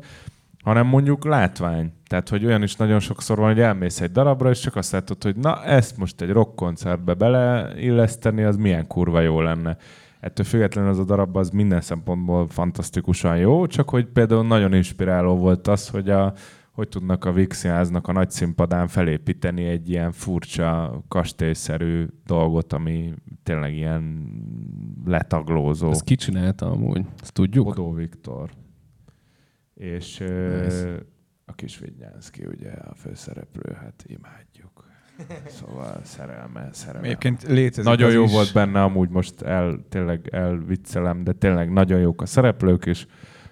hanem 0.64 0.88
mondjuk 0.88 1.26
látvány. 1.26 1.94
Tehát, 2.08 2.30
hogy 2.30 2.46
olyan 2.46 2.64
is 2.64 2.76
nagyon 2.76 3.00
sokszor 3.00 3.38
van, 3.38 3.48
hogy 3.48 3.60
elmész 3.60 4.02
egy 4.02 4.12
darabra, 4.12 4.50
és 4.50 4.60
csak 4.60 4.76
azt 4.76 4.92
látod, 4.92 5.24
hogy 5.24 5.36
na, 5.36 5.64
ezt 5.64 5.98
most 5.98 6.22
egy 6.22 6.30
rockkoncertbe 6.30 7.14
beleilleszteni, 7.14 8.44
az 8.44 8.56
milyen 8.56 8.88
kurva 8.88 9.20
jó 9.20 9.42
lenne. 9.42 9.78
Ettől 10.20 10.46
függetlenül 10.46 10.90
az 10.90 11.00
a 11.00 11.04
darab 11.04 11.38
az 11.38 11.50
minden 11.50 11.82
szempontból 11.82 12.48
fantasztikusan 12.48 13.38
jó, 13.38 13.68
csak 13.68 13.90
hogy 13.90 14.06
például 14.06 14.48
nagyon 14.48 14.74
inspiráló 14.74 15.36
volt 15.36 15.68
az, 15.68 15.88
hogy 15.88 16.10
a, 16.10 16.34
hogy 16.72 16.90
tudnak 16.90 17.26
a 17.26 17.32
Vix 17.32 17.58
Színháznak 17.58 18.08
a 18.08 18.12
nagy 18.12 18.30
színpadán 18.30 18.88
felépíteni 18.88 19.64
egy 19.64 19.90
ilyen 19.90 20.12
furcsa 20.12 21.02
kastélyszerű 21.08 22.06
dolgot, 22.26 22.74
ami 22.74 23.14
tényleg 23.44 23.74
ilyen 23.76 24.32
letaglózó. 25.06 25.90
Ezt 25.90 26.04
ki 26.04 26.16
csinálta 26.16 26.72
amúgy? 26.72 27.06
Ezt 27.22 27.34
tudjuk? 27.34 27.66
Bodó 27.66 27.94
Viktor. 27.94 28.50
És 29.80 30.18
Nice. 30.18 30.98
a 31.46 31.54
kis 31.54 31.80
Vignyánszki, 31.80 32.46
ugye 32.46 32.72
a 32.72 32.96
főszereplő, 32.96 33.74
hát 33.74 34.04
imádjuk. 34.08 34.88
Szóval 35.60 36.02
szerelme, 36.04 36.70
szerelme. 36.72 37.08
Egyébként 37.08 37.44
létezik 37.44 37.84
Nagyon 37.84 38.12
jó 38.12 38.24
is, 38.24 38.32
volt 38.32 38.54
benne, 38.54 38.84
amúgy 38.84 39.10
most 39.10 39.42
el, 39.42 39.80
tényleg 39.90 40.28
elviccelem, 40.32 41.24
de 41.24 41.32
tényleg 41.32 41.72
nagyon 41.72 42.00
jók 42.00 42.22
a 42.22 42.26
szereplők 42.26 42.86
is, 42.86 43.08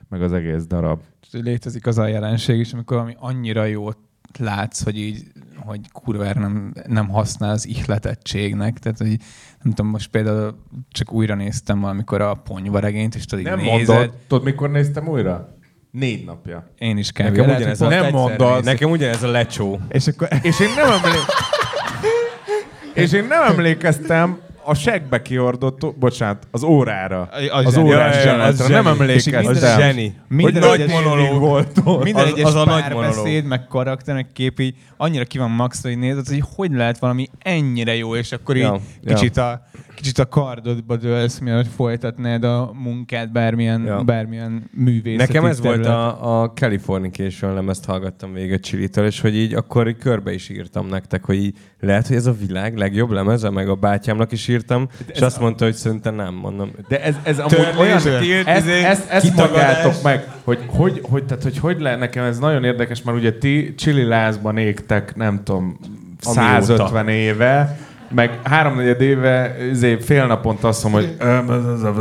meg 0.09 0.21
az 0.21 0.33
egész 0.33 0.65
darab. 0.65 1.01
létezik 1.31 1.87
az 1.87 1.97
a 1.97 2.07
jelenség 2.07 2.59
is, 2.59 2.73
amikor 2.73 2.97
valami 2.97 3.15
annyira 3.19 3.65
jót 3.65 3.97
látsz, 4.37 4.83
hogy 4.83 4.97
így, 4.97 5.23
hogy 5.55 5.91
kurvára 5.91 6.39
nem, 6.39 6.73
nem 6.87 7.09
használ 7.09 7.51
az 7.51 7.67
ihletettségnek. 7.67 8.79
Tehát, 8.79 8.97
hogy 8.97 9.17
nem 9.63 9.73
tudom, 9.73 9.91
most 9.91 10.09
például 10.09 10.57
csak 10.89 11.11
újra 11.11 11.35
néztem 11.35 11.79
valamikor 11.79 12.21
a 12.21 12.33
ponyvaregényt, 12.33 13.15
és 13.15 13.25
tudod, 13.25 13.45
így 13.45 13.51
Nem 13.51 13.59
nézed, 13.59 13.95
mondod, 13.95 14.13
tudod, 14.27 14.43
mikor 14.43 14.69
néztem 14.69 15.07
újra? 15.07 15.56
Négy 15.91 16.25
napja. 16.25 16.71
én 16.77 16.97
is 16.97 17.11
kb. 17.11 17.17
Nekem 17.23 17.49
ugyanez 17.55 17.81
a- 17.81 17.87
nem 17.87 18.09
mondod. 18.09 18.63
Nekem 18.63 18.89
ugyanez 18.89 19.23
a 19.23 19.31
lecsó. 19.31 19.79
És 19.89 20.07
akkor 20.07 20.27
És 20.41 20.59
én 20.59 20.69
nem 20.75 20.91
emlék... 20.91 21.21
És 23.03 23.11
én 23.13 23.23
nem 23.25 23.43
emlékeztem 23.43 24.39
a 24.69 24.73
segbe 24.73 25.21
kiordott, 25.21 25.95
bocsánat, 25.99 26.47
az 26.51 26.63
órára. 26.63 27.29
Az 27.51 27.65
Az 27.65 27.77
órás 27.77 28.15
Ja, 28.15 28.31
ja, 28.31 28.37
ja, 28.37 28.43
az 28.43 28.59
jelenetre. 28.59 28.67
Nem 28.91 29.01
emlékeztem. 29.01 29.45
Az 29.45 29.59
zseni. 29.75 30.15
Minden 30.27 30.63
hogy 30.69 30.77
nagy 30.79 30.89
monológ 30.89 31.39
volt 31.39 31.81
ott. 31.83 32.03
Minden 32.03 32.25
Az- 32.25 32.31
egyes 32.31 32.45
az 32.45 32.55
a 32.55 32.65
nagy 32.65 32.91
monológ. 32.93 33.43
meg 33.47 33.67
karakternek 33.67 34.31
kép 34.33 34.59
így 34.59 34.75
annyira 34.97 35.23
ki 35.23 35.37
van 35.37 35.51
max, 35.51 35.81
hogy 35.83 35.97
nézed, 35.97 36.27
hogy 36.27 36.43
hogy 36.55 36.71
lehet 36.71 36.99
valami 36.99 37.27
ennyire 37.39 37.95
jó, 37.95 38.15
és 38.15 38.31
akkor 38.31 38.55
így 38.55 38.61
Ja, 38.61 38.79
ja. 39.01 39.13
kicsit 39.13 39.37
a 39.37 39.61
kicsit 39.95 40.17
a 40.19 40.25
kardodba 40.25 40.95
dőlsz, 40.95 41.39
mielőtt 41.39 41.67
folytatnád 41.75 42.43
a 42.43 42.71
munkát 42.73 43.31
bármilyen, 43.31 43.81
Ja. 43.85 43.87
ja. 43.95 44.03
bármilyen 44.03 44.69
művészeti 44.73 45.15
Nekem 45.31 45.45
ez 45.45 45.61
volt 45.61 45.81
terület. 45.81 45.91
a, 45.97 46.41
a 46.41 46.51
Californication 46.51 47.53
lemezt 47.53 47.85
hallgattam 47.85 48.33
végig 48.33 48.51
a 48.53 48.59
Chili-től, 48.59 49.05
és 49.05 49.21
hogy 49.21 49.35
így 49.35 49.53
akkor 49.53 49.95
körbe 49.95 50.33
is 50.33 50.49
írtam 50.49 50.87
nektek, 50.87 51.25
hogy 51.25 51.35
így 51.35 51.57
lehet, 51.79 52.07
hogy 52.07 52.15
ez 52.15 52.25
a 52.25 52.31
világ 52.47 52.77
legjobb 52.77 53.09
lemeze, 53.11 53.49
meg 53.49 53.69
a 53.69 53.75
bátyámnak 53.75 54.31
is 54.31 54.47
írtam, 54.57 54.87
és 55.13 55.19
azt 55.21 55.39
mondta, 55.39 55.63
hogy 55.65 55.73
szerintem 55.73 56.15
nem, 56.15 56.33
mondom. 56.33 56.71
De 56.87 57.03
ez, 57.03 57.15
ez 57.23 57.39
amúgy 57.39 57.67
olyan, 57.79 57.99
tilt, 58.01 58.47
ezt, 58.47 58.65
izé, 58.65 58.83
ezt, 58.83 59.09
ezt 59.09 59.35
mondjátok 59.35 60.01
meg, 60.03 60.27
hogy 60.43 60.59
hogy, 60.67 61.01
hogy, 61.09 61.23
tehát, 61.23 61.43
hogy 61.43 61.57
hogy 61.57 61.79
lehet 61.79 61.99
nekem 61.99 62.23
ez 62.23 62.39
nagyon 62.39 62.63
érdekes, 62.63 63.01
mert 63.01 63.17
ugye 63.17 63.33
ti 63.33 63.75
csili 63.77 64.03
lázban 64.03 64.57
égtek, 64.57 65.15
nem 65.15 65.43
tudom, 65.43 65.79
150 66.19 67.07
éve, 67.07 67.79
meg 68.09 68.39
háromnegyed 68.43 69.01
éve 69.01 69.55
izé, 69.71 69.95
fél 69.99 70.25
naponta 70.25 70.67
azt 70.67 70.83
mondom, 70.83 71.01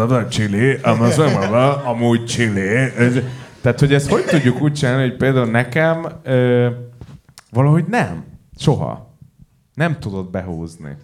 hogy 0.09 0.29
csili, 0.29 0.79
amúgy 1.85 2.25
csili. 2.25 2.69
Ez- 2.99 3.19
Tehát, 3.61 3.81
hogy 3.81 3.95
ezt 3.95 4.11
hogy 4.11 4.25
tudjuk 4.25 4.61
úgy 4.63 4.73
csinálni, 4.73 5.03
hogy 5.03 5.17
például 5.17 5.47
nekem 5.47 6.07
ö, 6.23 6.67
valahogy 7.51 7.85
nem. 7.89 8.25
Soha. 8.59 9.15
Nem 9.75 9.99
tudod 9.99 10.31
behúzni. 10.31 10.97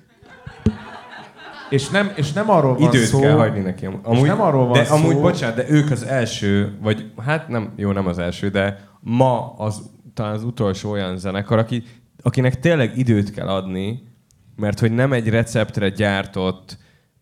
És 1.72 1.88
nem, 1.88 2.12
és 2.14 2.32
nem 2.32 2.50
arról 2.50 2.74
van 2.74 2.88
Időt 2.88 3.06
szó, 3.06 3.20
kell 3.20 3.36
hagyni 3.36 3.60
neki. 3.60 3.88
Amúgy, 4.02 4.26
nem 4.26 4.40
arról 4.40 4.64
van 4.64 4.72
de 4.72 4.84
szó- 4.84 4.94
amúgy, 4.94 5.20
bocsánat, 5.20 5.56
de 5.56 5.70
ők 5.70 5.90
az 5.90 6.02
első, 6.02 6.78
vagy 6.82 7.10
hát 7.24 7.48
nem, 7.48 7.72
jó, 7.76 7.92
nem 7.92 8.06
az 8.06 8.18
első, 8.18 8.48
de 8.48 8.88
ma 9.00 9.54
az 9.56 9.90
talán 10.14 10.32
az 10.32 10.44
utolsó 10.44 10.90
olyan 10.90 11.18
zenekar, 11.18 11.58
aki, 11.58 11.82
akinek 12.22 12.58
tényleg 12.58 12.98
időt 12.98 13.30
kell 13.30 13.48
adni, 13.48 14.02
mert 14.56 14.80
hogy 14.80 14.92
nem 14.92 15.12
egy 15.12 15.28
receptre 15.28 15.88
gyártott 15.88 16.78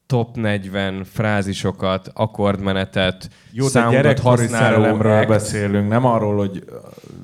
top 0.07 0.37
40 0.37 1.05
frázisokat, 1.05 2.11
akkordmenetet, 2.15 3.31
Jó, 3.53 3.67
soundot 3.67 4.19
használó 4.19 4.85
act. 4.85 5.29
beszélünk, 5.29 5.89
nem 5.89 6.05
arról, 6.05 6.37
hogy 6.37 6.65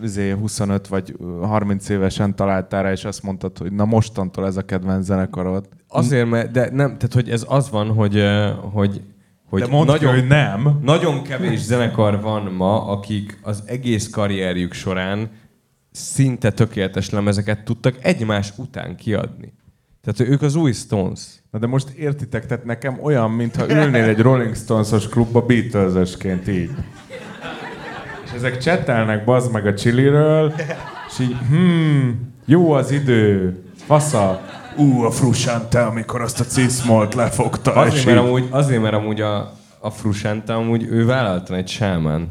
izé, 0.02 0.30
25 0.30 0.86
vagy 0.88 1.14
uh, 1.18 1.44
30 1.46 1.88
évesen 1.88 2.36
találtál 2.36 2.82
rá, 2.82 2.90
és 2.92 3.04
azt 3.04 3.22
mondtad, 3.22 3.58
hogy 3.58 3.72
na 3.72 3.84
mostantól 3.84 4.46
ez 4.46 4.56
a 4.56 4.62
kedvenc 4.62 5.04
zenekarod. 5.04 5.68
Azért, 5.88 6.28
mert, 6.28 6.50
de 6.50 6.70
nem, 6.72 6.96
tehát 6.96 7.12
hogy 7.12 7.30
ez 7.30 7.44
az 7.48 7.70
van, 7.70 7.88
hogy, 7.88 8.24
hogy, 8.72 9.00
hogy 9.48 9.60
De 9.60 9.66
mondd 9.66 9.86
nagyon, 9.86 10.14
ki, 10.14 10.20
hogy 10.20 10.28
nem. 10.28 10.78
Nagyon 10.82 11.22
kevés 11.22 11.60
zenekar 11.60 12.20
van 12.20 12.42
ma, 12.42 12.86
akik 12.86 13.38
az 13.42 13.62
egész 13.66 14.10
karrierjük 14.10 14.72
során 14.72 15.30
szinte 15.90 16.50
tökéletes 16.50 17.10
lemezeket 17.10 17.64
tudtak 17.64 17.94
egymás 18.00 18.52
után 18.56 18.96
kiadni. 18.96 19.52
Tehát 20.02 20.32
ők 20.32 20.42
az 20.42 20.54
új 20.54 20.72
Stones. 20.72 21.20
Na 21.50 21.58
de 21.58 21.66
most 21.66 21.88
értitek, 21.88 22.46
tehát 22.46 22.64
nekem 22.64 22.98
olyan, 23.02 23.30
mintha 23.30 23.70
ülnél 23.70 24.04
egy 24.04 24.18
Rolling 24.18 24.56
Stones-os 24.56 25.08
klubba 25.08 25.40
Beatles-ösként 25.40 26.48
így. 26.48 26.70
És 28.24 28.30
ezek 28.34 28.58
csetelnek 28.58 29.24
bazd 29.24 29.52
meg 29.52 29.66
a 29.66 29.74
csiliről, 29.74 30.52
és 31.08 31.18
így, 31.20 31.36
hmm, 31.48 32.34
jó 32.44 32.72
az 32.72 32.90
idő, 32.90 33.56
fasza. 33.76 34.42
Ú, 34.76 35.02
a 35.02 35.10
Frusante, 35.10 35.82
amikor 35.84 36.20
azt 36.20 36.40
a 36.40 36.44
cismolt 36.44 37.14
lefogta, 37.14 37.72
Azért, 37.72 38.04
mert 38.04 38.18
amúgy, 38.18 38.46
azért, 38.50 38.82
mert 38.82 38.94
amúgy 38.94 39.20
a, 39.20 39.52
a 39.78 39.90
Frusanta 39.90 40.54
amúgy 40.54 40.86
ő 40.90 41.06
vállaltan 41.06 41.56
egy 41.56 41.68
sámán. 41.68 42.28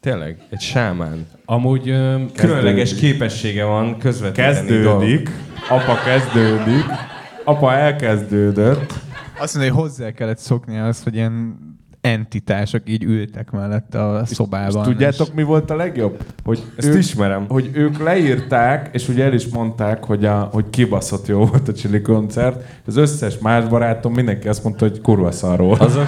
Tényleg, 0.00 0.38
egy 0.50 0.60
sámán. 0.60 1.26
Amúgy 1.44 1.88
ö, 1.88 2.16
Különleges 2.34 2.94
képessége 2.94 3.64
van 3.64 3.98
közvetíteni 3.98 4.68
dolgokat. 4.68 4.98
Kezdődik, 5.00 5.30
apa 5.68 5.94
kezdődik, 6.04 6.84
apa 7.44 7.72
elkezdődött. 7.72 8.94
Azt 9.38 9.54
mondja, 9.54 9.74
hogy 9.74 9.82
hozzá 9.82 10.10
kellett 10.10 10.38
szokni 10.38 10.78
azt, 10.78 11.04
hogy 11.04 11.14
ilyen 11.14 11.58
entitások 12.00 12.82
így 12.84 13.02
ültek 13.02 13.50
mellette 13.50 14.04
a 14.04 14.20
És 14.20 14.28
szobában. 14.28 14.82
tudjátok, 14.82 15.34
mi 15.34 15.42
volt 15.42 15.70
a 15.70 15.76
legjobb? 15.76 16.22
Hogy 16.44 16.62
Ezt 16.76 16.94
ismerem. 16.94 17.44
Hogy 17.48 17.70
ők 17.72 17.98
leírták, 18.02 18.88
és 18.92 19.08
ugye 19.08 19.24
el 19.24 19.32
is 19.32 19.46
mondták, 19.48 20.04
hogy, 20.04 20.24
a, 20.24 20.48
hogy 20.52 20.70
kibaszott 20.70 21.26
jó 21.26 21.46
volt 21.46 21.68
a 21.68 21.72
Chili 21.72 22.00
koncert. 22.00 22.64
Az 22.86 22.96
összes 22.96 23.38
más 23.38 23.64
barátom 23.64 24.12
mindenki 24.12 24.48
azt 24.48 24.64
mondta, 24.64 24.88
hogy 24.88 25.00
kurva 25.00 25.30
szar 25.30 25.58
volt. 25.58 25.80
Azok 25.80 26.06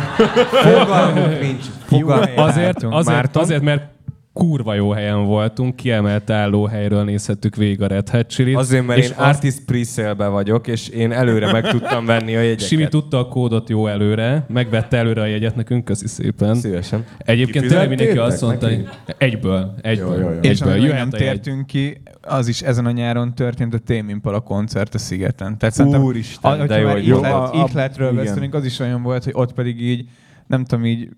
fogalmuk 0.50 1.40
nincs. 1.40 1.64
Fogalmuk. 1.84 2.28
azért, 2.38 2.82
azért, 2.82 3.36
azért, 3.36 3.62
mert 3.62 3.82
kurva 4.32 4.74
jó 4.74 4.90
helyen 4.90 5.24
voltunk, 5.24 5.76
kiemelt 5.76 6.30
állóhelyről 6.30 7.04
nézhettük 7.04 7.56
végig 7.56 7.82
a 7.82 7.86
Red 7.86 8.08
Hot 8.08 8.26
Chili-t. 8.26 8.56
Azért, 8.56 8.86
mert 8.86 8.98
és 8.98 9.08
én 9.08 9.14
artist 9.16 9.64
pre 9.64 10.28
vagyok, 10.28 10.66
és 10.66 10.88
én 10.88 11.12
előre 11.12 11.52
meg 11.52 11.68
tudtam 11.68 12.06
venni 12.06 12.36
a 12.36 12.40
jegyeket. 12.40 12.66
Simi 12.66 12.88
tudta 12.88 13.18
a 13.18 13.28
kódot 13.28 13.68
jó 13.68 13.86
előre, 13.86 14.44
megvette 14.48 14.96
előre 14.96 15.20
a 15.20 15.26
jegyet 15.26 15.56
nekünk, 15.56 15.84
köszi 15.84 16.06
szépen. 16.06 16.54
Szívesen. 16.54 17.04
Egyébként 17.18 17.66
tényleg 17.66 17.88
mindenki 17.88 18.18
azt 18.18 18.42
mondta, 18.42 18.66
neki? 18.66 18.82
hogy 18.82 19.14
egyből, 19.18 19.74
egyből, 19.80 20.14
Jó, 20.14 20.20
jó, 20.20 20.30
jó. 20.30 20.38
És 20.40 20.60
egyből, 20.60 20.72
amikor 20.72 20.94
nem 20.94 21.10
tértünk 21.10 21.66
ki, 21.66 22.02
az 22.22 22.48
is 22.48 22.62
ezen 22.62 22.86
a 22.86 22.90
nyáron 22.90 23.34
történt 23.34 23.74
a 23.74 23.78
Tame 23.78 24.10
Impala 24.10 24.40
koncert 24.40 24.94
a 24.94 24.98
szigeten. 24.98 25.58
Tehát 25.58 25.96
Úristen, 25.98 26.60
a- 26.60 26.66
de 26.66 26.78
jó, 26.78 26.88
jó. 26.88 26.96
ihlet- 26.96 27.32
A- 27.32 27.62
a- 27.62 27.66
ihletről 27.68 28.12
beszélünk, 28.12 28.54
az 28.54 28.64
is 28.64 28.78
olyan 28.78 29.02
volt, 29.02 29.24
hogy 29.24 29.32
ott 29.36 29.52
pedig 29.52 29.82
így, 29.82 30.08
nem 30.46 30.64
tudom, 30.64 30.84
így 30.86 31.08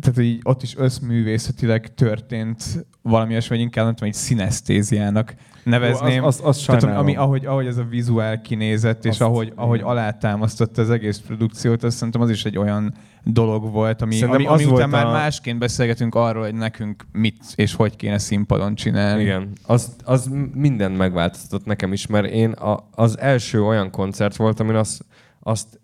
tehát 0.00 0.18
így 0.18 0.40
ott 0.42 0.62
is 0.62 0.76
összművészetileg 0.76 1.94
történt 1.94 2.86
valami 3.02 3.30
olyasmi, 3.32 3.56
vagy 3.56 3.64
inkább 3.64 3.84
nem 3.84 3.94
tudom, 3.94 4.08
egy 4.08 4.14
szinesztéziának 4.16 5.34
nevezném. 5.64 6.24
Az- 6.24 6.40
az- 6.44 6.58
az 6.58 6.64
Tehát, 6.80 6.96
ami, 6.98 7.16
ahogy, 7.16 7.46
ahogy 7.46 7.66
ez 7.66 7.76
a 7.76 7.84
vizuál 7.84 8.40
kinézett, 8.40 9.04
és 9.04 9.10
Azt- 9.10 9.20
ahogy, 9.20 9.52
ahogy 9.56 9.80
alátámasztotta 9.80 10.82
az 10.82 10.90
egész 10.90 11.18
produkciót, 11.18 11.82
azt 11.82 11.96
szerintem 11.96 12.20
az 12.20 12.30
is 12.30 12.44
egy 12.44 12.58
olyan 12.58 12.94
dolog 13.24 13.70
volt, 13.72 14.02
ami, 14.02 14.14
Szerintem 14.14 14.34
ami, 14.34 14.46
az 14.46 14.52
ami 14.52 14.64
után 14.64 14.90
volt 14.90 14.90
már 14.90 15.06
a- 15.06 15.18
másként 15.18 15.58
beszélgetünk 15.58 16.14
arról, 16.14 16.42
hogy 16.42 16.54
nekünk 16.54 17.06
mit 17.12 17.44
és 17.54 17.74
hogy 17.74 17.96
kéne 17.96 18.18
színpadon 18.18 18.74
csinálni. 18.74 19.22
Igen, 19.22 19.52
az, 19.66 19.96
az 20.04 20.30
mindent 20.54 20.96
megváltoztatott 20.96 21.66
nekem 21.66 21.92
is, 21.92 22.06
mert 22.06 22.26
én 22.26 22.50
a, 22.50 22.88
az 22.90 23.18
első 23.18 23.62
olyan 23.64 23.90
koncert 23.90 24.36
volt, 24.36 24.60
amin 24.60 24.74
azt, 24.74 25.04
azt 25.40 25.80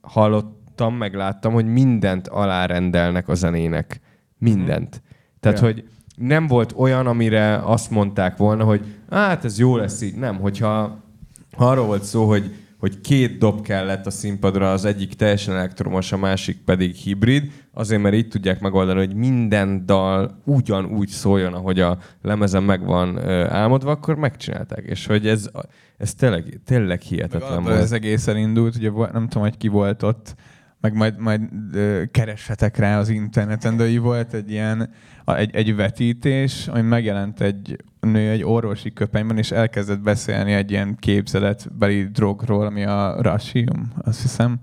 hallottam, 0.77 0.99
megláttam, 0.99 1.53
hogy 1.53 1.67
mindent 1.67 2.29
alárendelnek 2.29 3.29
a 3.29 3.35
zenének. 3.35 4.01
Mindent. 4.39 5.03
Tehát, 5.41 5.59
Ja. 5.59 5.65
hogy 5.65 5.85
nem 6.17 6.47
volt 6.47 6.73
olyan, 6.77 7.07
amire 7.07 7.57
azt 7.57 7.91
mondták 7.91 8.37
volna, 8.37 8.65
hogy 8.65 8.81
hát 9.11 9.45
ez 9.45 9.59
jó 9.59 9.77
lesz 9.77 10.03
így. 10.03 10.15
Nem, 10.15 10.37
hogyha 10.37 11.01
ha 11.57 11.67
arról 11.71 11.87
volt 11.87 12.03
szó, 12.05 12.25
hogy, 12.29 12.55
hogy 12.79 13.01
két 13.01 13.39
dob 13.39 13.63
kellett 13.63 14.07
a 14.07 14.11
színpadra, 14.11 14.73
az 14.73 14.85
egyik 14.85 15.15
teljesen 15.15 15.55
elektromos, 15.55 16.13
a 16.13 16.17
másik 16.17 16.57
pedig 16.65 16.95
hibrid, 16.95 17.51
azért, 17.73 18.03
mert 18.03 18.15
így 18.15 18.29
tudják 18.29 18.61
megoldani, 18.61 18.99
hogy 18.99 19.15
minden 19.15 19.87
dal 19.87 20.39
ugyanúgy 20.45 21.09
szóljon, 21.09 21.53
ahogy 21.55 21.81
a 21.81 21.99
lemezen 22.23 22.63
meg 22.63 22.85
van 22.85 23.19
álmodva, 23.49 23.91
akkor 23.91 24.15
megcsinálták. 24.15 24.85
És 24.85 25.07
hogy 25.07 25.27
ez, 25.29 25.51
ez 25.99 26.15
tényleg, 26.15 26.61
tényleg 26.65 26.89
Meg 26.89 27.01
hihetetlen 27.01 27.63
volt. 27.63 27.77
ez 27.81 27.93
egész 27.93 28.27
elindult, 28.27 28.77
ugye 28.77 28.91
nem 29.13 29.29
tudom, 29.29 29.43
hogy 29.43 29.57
ki 29.57 29.69
volt 29.69 30.03
ott, 30.03 30.35
meg 30.83 30.95
majd, 30.95 31.19
majd 31.19 31.43
ö, 31.73 32.03
keressetek 32.11 32.77
rá 32.77 32.99
az 32.99 33.09
interneten, 33.09 33.77
de 33.77 33.89
így 33.89 34.01
volt 34.01 34.35
egy 34.35 34.51
ilyen, 34.51 34.91
egy, 35.25 35.55
egy 35.55 35.77
vetítés, 35.77 36.69
ami 36.69 36.81
megjelent 36.81 37.41
egy 37.41 37.77
nő 38.01 38.31
egy 38.31 38.43
orvosi 38.45 38.93
köpenyben, 38.93 39.39
és 39.39 39.51
elkezdett 39.51 40.01
beszélni 40.01 40.53
egy 40.53 40.71
ilyen 40.71 40.97
képzeletbeli 41.01 42.05
drogról, 42.05 42.67
ami 42.67 42.85
a 42.85 43.23
Rashium, 43.23 43.93
azt 44.05 44.23
hiszem. 44.23 44.59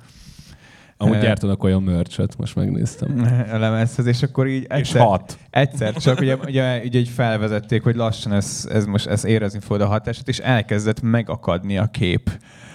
Amúgy 1.02 1.16
Eh, 1.16 1.22
gyártanak 1.22 1.64
olyan 1.64 1.84
mörcsöt, 1.84 2.38
most 2.38 2.56
megnéztem. 2.56 3.28
a 3.54 3.58
lemezhez, 3.58 4.06
és 4.06 4.24
akkor 4.24 4.48
így 4.48 4.62
És 4.62 4.68
egyszer, 4.70 5.02
hat. 5.02 5.38
egyszer 5.50 5.94
csak 5.94 6.20
ugye, 6.20 6.36
ugye, 6.36 6.82
ugye 6.84 7.00
így 7.00 7.08
felvezették, 7.08 7.84
hogy 7.84 7.96
lassan 7.96 8.34
ez, 8.34 8.68
ez 8.72 8.86
most 8.86 9.08
ez 9.08 9.26
érezni 9.26 9.60
fogod 9.60 9.82
a 9.82 9.88
hatását, 9.88 10.28
és 10.28 10.40
elkezdett 10.40 11.02
megakadni 11.02 11.78
a 11.78 11.86
kép. 11.86 12.26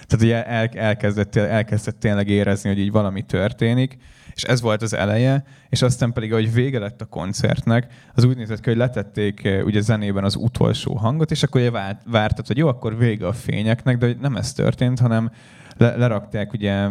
Tehát 0.07 0.25
ugye 0.25 0.45
el, 0.45 0.67
elkezdett, 0.67 1.35
elkezdett 1.35 1.99
tényleg 1.99 2.29
érezni, 2.29 2.69
hogy 2.69 2.79
így 2.79 2.91
valami 2.91 3.21
történik, 3.21 3.97
és 4.33 4.43
ez 4.43 4.61
volt 4.61 4.81
az 4.81 4.93
eleje, 4.93 5.43
és 5.69 5.81
aztán 5.81 6.13
pedig, 6.13 6.31
ahogy 6.31 6.53
vége 6.53 6.79
lett 6.79 7.01
a 7.01 7.05
koncertnek, 7.05 7.87
az 8.13 8.23
úgy 8.23 8.37
nézett 8.37 8.59
ki, 8.59 8.69
hogy 8.69 8.77
letették 8.77 9.43
eh, 9.43 9.65
ugye 9.65 9.81
zenében 9.81 10.23
az 10.23 10.35
utolsó 10.35 10.95
hangot, 10.95 11.31
és 11.31 11.43
akkor 11.43 11.61
ugye 11.61 11.71
várt, 11.71 12.01
vártad, 12.05 12.47
hogy 12.47 12.57
jó, 12.57 12.67
akkor 12.67 12.97
vége 12.97 13.27
a 13.27 13.33
fényeknek, 13.33 13.97
de 13.97 14.05
hogy 14.05 14.17
nem 14.17 14.35
ez 14.35 14.53
történt, 14.53 14.99
hanem 14.99 15.31
le, 15.77 15.95
lerakták 15.95 16.53
ugye 16.53 16.87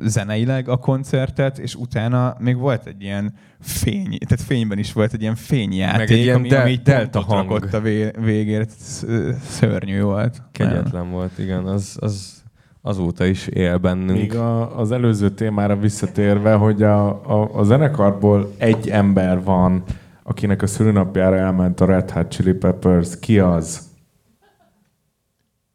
zeneileg 0.00 0.68
a 0.68 0.76
koncertet, 0.76 1.58
és 1.58 1.74
utána 1.74 2.36
még 2.38 2.56
volt 2.56 2.86
egy 2.86 3.02
ilyen 3.02 3.34
fény, 3.60 4.18
tehát 4.18 4.44
fényben 4.44 4.78
is 4.78 4.92
volt 4.92 5.12
egy 5.12 5.20
ilyen 5.22 5.34
fényjáték, 5.34 5.98
Meg 5.98 6.10
egy 6.10 6.18
ilyen 6.18 6.36
ami, 6.36 6.48
del- 6.48 6.60
ami 6.62 6.70
így 6.70 6.82
delta 6.82 7.20
hang. 7.20 7.68
a 7.72 7.80
vé, 7.80 8.10
végére, 8.20 8.64
Sz- 8.68 9.06
szörnyű 9.42 10.00
volt. 10.00 10.42
Kegyetlen 10.52 11.10
volt, 11.10 11.38
igen. 11.38 11.64
Az, 11.66 11.96
az 12.00 12.42
azóta 12.82 13.24
is 13.24 13.46
él 13.46 13.76
bennünk. 13.78 14.18
Még 14.18 14.34
a, 14.34 14.78
az 14.78 14.92
előző 14.92 15.30
témára 15.30 15.76
visszatérve, 15.76 16.54
hogy 16.54 16.82
a, 16.82 17.08
a, 17.40 17.54
a 17.58 17.62
zenekarból 17.62 18.52
egy 18.58 18.88
ember 18.88 19.42
van, 19.42 19.82
akinek 20.22 20.62
a 20.62 20.66
szülőnapjára 20.66 21.36
elment 21.36 21.80
a 21.80 21.84
Red 21.86 22.10
Hot 22.10 22.30
Chili 22.30 22.52
Peppers. 22.52 23.18
Ki 23.18 23.38
az? 23.38 23.86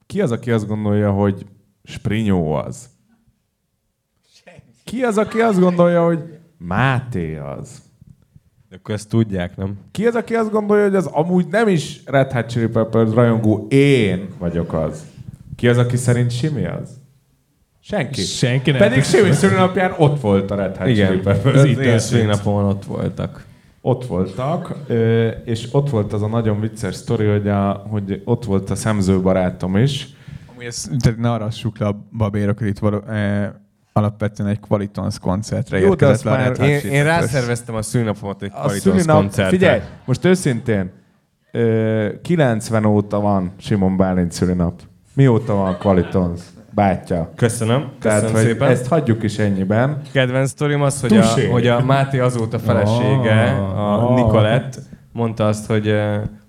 Ki 0.06 0.22
az, 0.22 0.32
aki 0.32 0.52
azt 0.52 0.68
gondolja, 0.68 1.12
hogy 1.12 1.46
Sprinyó 1.84 2.54
az? 2.54 2.90
ki 4.84 5.04
az, 5.04 5.18
aki 5.18 5.40
azt 5.40 5.60
gondolja, 5.60 6.06
hogy 6.06 6.20
Máté 6.58 7.38
az? 7.38 7.82
De 8.70 8.76
akkor 8.76 8.96
ezt 8.96 9.10
tudják, 9.10 9.56
nem? 9.58 9.78
Ki 9.92 10.06
az, 10.06 10.16
aki 10.16 10.36
azt 10.36 10.52
gondolja, 10.52 10.84
hogy 10.84 10.96
az 10.96 11.06
amúgy 11.06 11.48
nem 11.48 11.68
is 11.68 12.02
Red 12.06 12.32
Hot 12.32 12.50
Chili 12.50 12.68
Peppers 12.68 13.14
rajongó, 13.14 13.68
én 13.70 14.28
vagyok 14.38 14.74
az? 14.74 15.06
Ki 15.56 15.68
az, 15.68 15.78
aki 15.78 15.98
szerint 15.98 16.32
Simi 16.32 16.66
az? 16.66 16.90
Senki. 17.80 18.22
Senki 18.22 18.72
nem. 18.72 18.80
Pedig 18.80 19.04
Simi 19.04 19.32
szülőnapján 19.32 19.94
ott 19.98 20.20
volt 20.20 20.52
a 20.52 20.56
Red 20.56 20.78
Hot 20.78 20.88
Chili 20.88 20.98
Igen, 21.00 21.22
Peppers. 21.22 21.94
az 21.96 22.06
szülinapomon 22.06 22.66
ott 22.66 22.86
voltak. 22.86 23.46
Ott 23.82 24.06
voltak, 24.06 24.76
és 25.46 25.68
ott 25.72 25.90
volt 25.90 26.14
az 26.14 26.22
a 26.22 26.28
nagyon 26.28 26.60
vicces 26.60 26.96
sztori, 26.96 27.26
hogy, 27.26 27.48
a, 27.48 27.72
hogy 27.72 28.22
ott 28.26 28.46
volt 28.46 28.70
a 28.70 28.76
szemző 28.76 29.22
barátom 29.22 29.78
is. 29.78 30.08
Amúgy 30.64 30.74
ezt, 30.76 30.90
tehát 31.00 31.20
ne 31.20 31.32
arassuk 31.32 31.78
le 31.78 31.86
a 31.88 32.08
babérokat 32.18 32.68
itt 32.68 32.80
való, 32.80 33.02
eh, 33.08 33.50
alapvetően 33.94 34.50
egy 34.50 34.60
Qualitons 34.60 35.20
koncertre 35.20 35.80
Jó, 35.80 35.94
de 35.94 36.06
azt 36.08 36.26
a 36.26 36.30
már 36.30 36.60
Én, 36.60 36.80
én 36.80 37.04
rászerveztem 37.04 37.76
a 37.76 37.82
szülinapomat 37.82 38.42
egy 38.42 38.52
A 38.54 38.70
szülinap, 38.70 39.16
koncertre. 39.18 39.58
figyelj, 39.58 39.80
most 40.06 40.26
őszintén, 40.26 40.92
ö, 41.52 42.10
90 42.22 42.86
óta 42.86 43.20
van 43.20 43.52
Simon 43.58 43.98
Bálint 43.98 44.32
szülinap. 44.32 44.82
Mióta 45.14 45.54
van 45.56 45.78
Qualitons? 45.78 46.42
Bátya. 46.72 47.32
Köszönöm, 47.36 47.92
Tehát, 48.00 48.22
köszönöm 48.22 48.42
szépen. 48.44 48.70
ezt 48.70 48.88
hagyjuk 48.88 49.24
is 49.24 49.38
ennyiben. 49.38 50.02
Kedvenc 50.12 50.50
sztorim 50.50 50.82
az, 50.82 51.02
hogy 51.02 51.18
a, 51.18 51.22
Tusé. 51.22 51.48
hogy 51.50 51.68
a 51.68 51.84
Máté 51.86 52.20
azóta 52.20 52.60
felesége, 52.60 53.52
a 53.52 54.10
Ah. 54.10 54.16
Nikolett, 54.16 54.80
mondta 55.12 55.48
azt, 55.48 55.66
hogy 55.66 55.96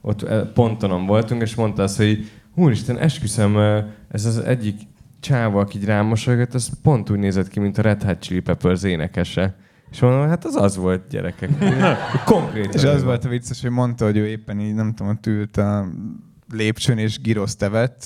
ott 0.00 0.26
pontonon 0.54 1.06
voltunk, 1.06 1.42
és 1.42 1.54
mondta 1.54 1.82
azt, 1.82 1.96
hogy 1.96 2.30
úristen, 2.54 2.98
esküszöm, 2.98 3.56
ez 4.08 4.24
az 4.24 4.38
egyik 4.38 4.80
csáva, 5.20 5.60
aki 5.60 5.78
így 5.78 5.84
rám 5.84 6.06
mosolygott, 6.06 6.54
az 6.54 6.70
pont 6.82 7.10
úgy 7.10 7.18
nézett 7.18 7.48
ki, 7.48 7.60
mint 7.60 7.78
a 7.78 7.82
Red 7.82 8.02
Hot 8.02 8.18
Chili 8.18 8.40
Peppers 8.40 8.82
énekese. 8.82 9.56
És 9.90 10.00
mondom, 10.00 10.28
hát 10.28 10.44
az 10.44 10.56
az 10.56 10.76
volt, 10.76 11.08
gyerekek. 11.08 11.50
Konkrétan. 12.24 12.72
És 12.72 12.84
az 12.84 13.02
volt 13.02 13.24
a 13.24 13.28
vicces, 13.28 13.60
hogy 13.60 13.70
mondta, 13.70 14.04
hogy 14.04 14.16
ő 14.16 14.26
éppen 14.26 14.60
így, 14.60 14.74
nem 14.74 14.94
tudom, 14.94 15.12
ott 15.12 15.26
ült 15.26 15.56
a 15.56 15.86
lépcsőn, 16.52 16.98
és 16.98 17.20
giroszt 17.20 17.62
evett, 17.62 18.04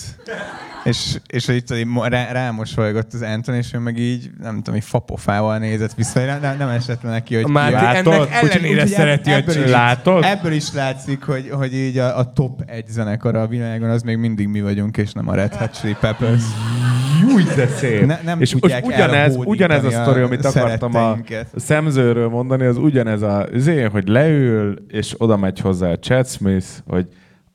és, 0.85 1.17
és 1.27 1.47
hogy 1.47 1.55
itt 1.55 1.75
rá, 2.09 2.33
rámosolygott 2.33 3.13
az 3.13 3.23
Anton, 3.23 3.55
és 3.55 3.73
ő 3.75 3.79
meg 3.79 3.99
így, 3.99 4.31
nem 4.43 4.57
tudom, 4.57 4.75
így 4.75 4.85
fapofával 4.85 5.59
nézett 5.59 5.95
vissza, 5.95 6.25
nem, 6.25 6.41
nem, 6.41 6.57
nem 6.57 6.69
esett 6.69 7.03
le 7.03 7.11
neki, 7.11 7.35
hogy 7.35 7.47
Máté 7.47 7.77
ki- 7.77 7.85
ennek 7.85 8.29
ellenére 8.31 8.73
úgyhogy 8.73 8.89
szereti 8.89 9.31
a 9.31 9.35
ebből 9.35 9.55
is, 9.55 9.61
Chili. 9.61 9.71
Látod? 9.71 10.25
Ebből 10.25 10.53
is 10.53 10.73
látszik, 10.73 11.23
hogy, 11.23 11.51
hogy 11.51 11.75
így 11.75 11.99
a, 11.99 12.19
a 12.19 12.33
top 12.33 12.63
egy 12.67 12.89
zenekar 12.89 13.35
a 13.35 13.47
világon, 13.47 13.91
az 13.91 14.03
még 14.03 14.17
mindig 14.17 14.49
mi 14.49 14.61
vagyunk, 14.61 14.97
és 14.97 15.13
nem 15.13 15.29
a 15.29 15.35
Red 15.35 15.55
Hot 15.55 15.79
Chili 15.81 15.97
Peppers. 16.01 16.43
Júj, 17.29 17.43
de 17.57 17.67
szép. 17.67 18.07
Ne, 18.07 18.19
nem 18.25 18.41
és 18.41 18.57
most 18.61 18.81
ugyanez, 18.83 19.37
ugyanez 19.37 19.85
a 19.85 19.91
sztori, 19.91 20.21
amit 20.21 20.45
akartam 20.45 20.95
a 20.95 21.19
szemzőről 21.57 22.29
mondani, 22.29 22.65
az 22.65 22.77
ugyanez 22.77 23.23
a 23.23 23.47
zé, 23.55 23.83
hogy 23.83 24.09
leül, 24.09 24.85
és 24.89 25.15
oda 25.17 25.37
megy 25.37 25.61
hozzá 25.61 25.89
a 25.89 25.99
Chad 25.99 26.27
Smith, 26.27 26.67
hogy 26.87 27.07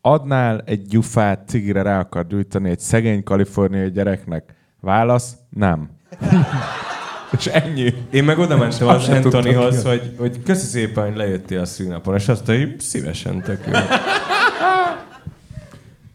adnál 0.05 0.63
egy 0.65 0.81
gyufát, 0.81 1.47
cigire 1.47 1.81
rá 1.81 1.99
akar 1.99 2.27
gyújtani 2.27 2.69
egy 2.69 2.79
szegény 2.79 3.23
kaliforniai 3.23 3.91
gyereknek. 3.91 4.55
Válasz, 4.81 5.35
nem. 5.49 5.89
és 7.37 7.45
ennyi. 7.45 7.93
Én 8.11 8.23
meg 8.23 8.37
oda 8.39 8.57
mentem 8.57 8.87
az 8.87 9.09
Antonihoz, 9.09 9.83
hogy, 9.83 10.15
hogy 10.17 10.43
köszi 10.43 10.65
szépen, 10.65 11.03
hogy 11.03 11.15
lejöttél 11.15 11.59
a 11.59 11.65
szűnapon, 11.65 12.15
és 12.15 12.27
azt 12.27 12.45
hogy 12.45 12.75
szívesen 12.79 13.41
tök 13.41 13.59
jó. 13.65 13.79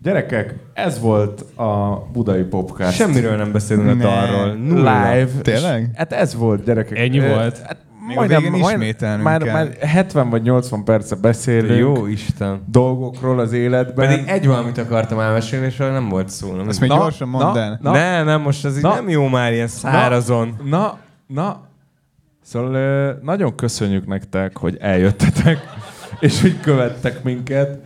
Gyerekek, 0.03 0.55
ez 0.75 1.01
volt 1.01 1.41
a 1.59 2.03
budai 2.13 2.43
podcast. 2.43 2.97
Semmiről 2.97 3.37
nem 3.37 3.53
beszélünk 3.53 3.97
Ne. 3.97 4.03
dalról. 4.05 4.53
Nulla. 4.55 5.13
live. 5.13 5.31
Tényleg? 5.43 5.81
És, 5.81 5.89
hát 5.97 6.13
ez 6.13 6.35
volt, 6.35 6.65
gyerekek. 6.65 6.99
Ennyi 6.99 7.21
volt? 7.21 7.59
Hát 7.59 7.77
Még 8.09 8.17
a 8.17 8.21
majdnem, 8.21 8.43
végén 8.43 8.59
majdnem, 8.59 8.81
ismételnünk 8.81 9.23
már, 9.25 9.43
kell. 9.43 9.53
már 9.55 9.73
70 9.81 10.31
vagy 10.31 10.43
80 10.43 10.85
perce 10.85 11.15
beszélünk 11.17 11.79
Jó 11.79 12.07
Isten. 12.07 12.63
dolgokról 12.71 13.39
az 13.41 13.53
életben. 13.53 14.09
Pedig 14.09 14.29
egy 14.29 14.47
valamit 14.47 14.79
akartam 14.79 15.19
elmesélni, 15.21 15.67
és 15.67 15.81
arra 15.81 15.93
nem 15.93 16.09
volt 16.09 16.29
szó. 16.29 16.53
Nem? 16.55 16.69
Ezt 16.69 16.81
még 16.81 16.89
Na, 16.89 16.97
gyorsan 16.97 17.29
mondd 17.29 17.55
na, 17.55 17.61
el. 17.61 17.79
na. 17.83 17.93
Ne, 17.93 18.23
nem, 18.23 18.41
most 18.41 18.65
ez 18.65 18.77
így 18.77 18.83
Na. 18.83 18.95
nem 18.95 19.09
jó 19.09 19.27
már 19.29 19.53
ilyen 19.53 19.67
szárazon. 19.69 20.57
Na, 20.65 20.99
na. 21.27 21.61
Szóval 22.43 22.75
ö, 22.75 23.11
nagyon 23.23 23.55
köszönjük 23.55 24.07
nektek, 24.07 24.57
hogy 24.59 24.77
eljöttetek, 24.81 25.59
és 26.21 26.41
hogy 26.41 26.61
követtek 26.61 27.23
minket. 27.23 27.79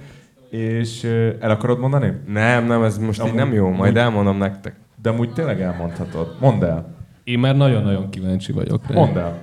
És 0.51 1.05
ö, 1.05 1.29
el 1.41 1.51
akarod 1.51 1.79
mondani? 1.79 2.13
Nem, 2.27 2.65
nem, 2.67 2.83
ez 2.83 2.99
most 2.99 3.21
így 3.21 3.27
Amúgy- 3.27 3.39
nem 3.39 3.53
jó, 3.53 3.69
majd 3.69 3.81
amúgy- 3.81 3.97
elmondom 3.97 4.37
nektek. 4.39 4.75
De 5.03 5.09
amúgy 5.11 5.33
tényleg 5.33 5.61
elmondhatod. 5.61 6.37
Mondd 6.41 6.65
el. 6.65 6.95
Én 7.25 7.39
már 7.39 7.57
nagyon-nagyon 7.57 8.11
kíváncsi 8.11 8.53
vagyok 8.53 8.87
rá. 8.89 8.95
Mondd 8.95 9.17
el. 9.19 9.39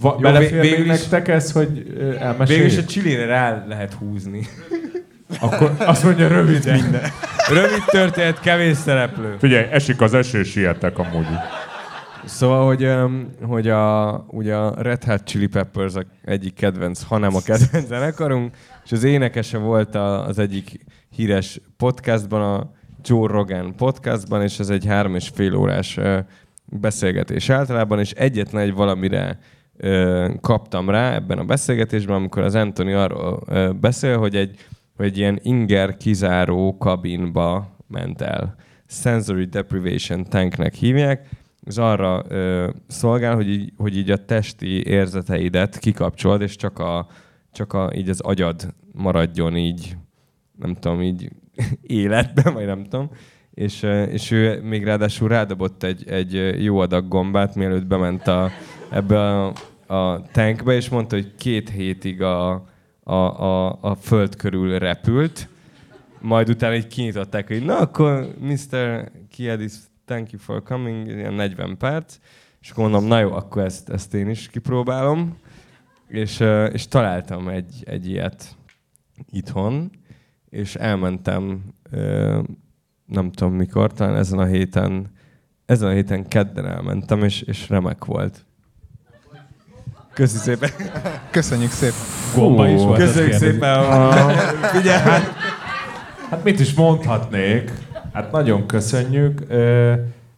Va, 0.00 0.10
Jó, 0.14 0.18
belefér 0.20 0.50
vég- 0.50 0.60
végül 0.60 0.86
még 0.86 0.94
is- 0.94 1.00
nektek 1.00 1.28
ez, 1.28 1.52
hogy 1.52 1.96
elmeséljük? 2.18 2.46
Végül 2.48 2.66
is 2.66 2.76
a 2.78 2.84
csilére 2.84 3.26
rá 3.26 3.64
lehet 3.68 3.92
húzni. 3.92 4.46
Akkor 5.40 5.72
azt 5.78 6.04
mondja 6.04 6.28
röviden. 6.28 6.80
Minden. 6.80 7.02
Rövid 7.48 7.82
történet, 7.86 8.40
kevés 8.40 8.76
szereplő. 8.76 9.36
Figyelj, 9.38 9.66
esik 9.70 10.00
az 10.00 10.14
eső, 10.14 10.42
sietek 10.42 10.98
amúgy. 10.98 11.26
Szóval, 12.24 12.66
hogy, 12.66 12.90
hogy 13.42 13.68
a, 13.68 14.16
ugye 14.30 14.54
a 14.54 14.82
Red 14.82 15.04
Hot 15.04 15.24
Chili 15.24 15.46
Peppers 15.46 15.94
a 15.94 16.02
egyik 16.24 16.54
kedvenc, 16.54 17.02
hanem 17.02 17.34
a 17.34 17.40
kedvenc 17.44 17.86
zenekarunk, 17.86 18.54
és 18.84 18.92
az 18.92 19.04
énekese 19.04 19.58
volt 19.58 19.94
a, 19.94 20.26
az 20.26 20.38
egyik 20.38 20.84
híres 21.10 21.60
podcastban, 21.76 22.54
a 22.54 22.70
Joe 23.04 23.28
Rogan 23.28 23.74
podcastban, 23.76 24.42
és 24.42 24.58
ez 24.58 24.68
egy 24.68 24.86
három 24.86 25.14
és 25.14 25.30
fél 25.34 25.54
órás 25.54 25.98
beszélgetés 26.64 27.50
általában, 27.50 27.98
és 27.98 28.10
egyetlen 28.10 28.62
egy 28.62 28.74
valamire 28.74 29.38
kaptam 30.40 30.90
rá 30.90 31.14
ebben 31.14 31.38
a 31.38 31.44
beszélgetésben, 31.44 32.16
amikor 32.16 32.42
az 32.42 32.54
Anthony 32.54 32.92
arról 32.92 33.44
beszél, 33.80 34.18
hogy 34.18 34.36
egy, 34.36 34.66
hogy 34.96 35.06
egy 35.06 35.18
ilyen 35.18 35.38
inger 35.42 35.96
kizáró 35.96 36.76
kabinba 36.76 37.76
ment 37.88 38.20
el. 38.20 38.54
Sensory 38.88 39.44
Deprivation 39.44 40.24
Tanknek 40.24 40.74
hívják, 40.74 41.28
ez 41.66 41.78
arra 41.78 42.24
ö, 42.28 42.68
szolgál, 42.86 43.34
hogy 43.34 43.48
így, 43.48 43.72
hogy 43.76 43.96
így 43.96 44.10
a 44.10 44.24
testi 44.24 44.86
érzeteidet 44.86 45.78
kikapcsolod, 45.78 46.40
és 46.40 46.56
csak, 46.56 46.78
a, 46.78 47.06
csak 47.52 47.72
a, 47.72 47.90
így 47.94 48.08
az 48.08 48.20
agyad 48.20 48.74
maradjon 48.92 49.56
így, 49.56 49.96
nem 50.58 50.74
tudom, 50.74 51.02
így 51.02 51.30
életben, 51.82 52.54
vagy 52.54 52.66
nem 52.66 52.84
tudom. 52.84 53.10
És, 53.50 53.82
és 54.10 54.30
ő 54.30 54.62
még 54.62 54.84
ráadásul 54.84 55.28
rádobott 55.28 55.82
egy, 55.82 56.08
egy 56.08 56.62
jó 56.62 56.78
adag 56.78 57.08
gombát, 57.08 57.54
mielőtt 57.54 57.86
bement 57.86 58.26
a, 58.26 58.50
ebbe 58.90 59.18
a, 59.18 59.52
a 59.86 60.22
tankbe, 60.32 60.74
és 60.74 60.88
mondta, 60.88 61.16
hogy 61.16 61.34
két 61.34 61.70
hétig 61.70 62.22
a, 62.22 62.52
a, 63.02 63.14
a, 63.14 63.78
a 63.80 63.94
föld 63.94 64.36
körül 64.36 64.78
repült, 64.78 65.48
majd 66.20 66.48
utána 66.48 66.74
így 66.74 66.86
kinyitották, 66.86 67.46
hogy 67.46 67.64
na 67.64 67.78
akkor 67.78 68.34
Mr. 68.40 69.10
Kiedis, 69.30 69.72
thank 70.04 70.30
you 70.30 70.40
for 70.40 70.62
coming, 70.62 71.06
ilyen 71.06 71.32
40 71.32 71.76
perc, 71.76 72.18
és 72.60 72.70
akkor 72.70 72.90
mondom, 72.90 73.08
na 73.08 73.18
jó, 73.18 73.32
akkor 73.32 73.62
ezt, 73.62 73.88
ezt 73.88 74.14
én 74.14 74.28
is 74.28 74.48
kipróbálom, 74.48 75.38
és, 76.08 76.44
és 76.72 76.88
találtam 76.88 77.48
egy, 77.48 77.82
egy 77.84 78.08
ilyet 78.08 78.56
itthon, 79.30 79.90
és 80.48 80.74
elmentem, 80.74 81.62
nem 83.06 83.32
tudom 83.32 83.54
mikor, 83.54 83.92
talán 83.92 84.16
ezen 84.16 84.38
a 84.38 84.44
héten, 84.44 85.14
ezen 85.66 85.88
a 85.88 85.92
héten 85.92 86.28
kedden 86.28 86.66
elmentem, 86.66 87.22
és, 87.22 87.40
és 87.42 87.68
remek 87.68 88.04
volt. 88.04 88.44
Köszi 90.16 90.36
szépen. 90.36 90.70
Köszönjük 91.30 91.70
szépen. 91.70 91.98
Gomba 92.34 92.68
is 92.68 92.82
volt. 92.82 92.98
Köszönjük 92.98 93.32
szépen. 93.32 93.84
Figyelj, 94.74 94.98
hát 94.98 95.34
Hát 96.30 96.44
mit 96.44 96.60
is 96.60 96.74
mondhatnék? 96.74 97.72
Hát 98.12 98.32
nagyon 98.32 98.66
köszönjük. 98.66 99.42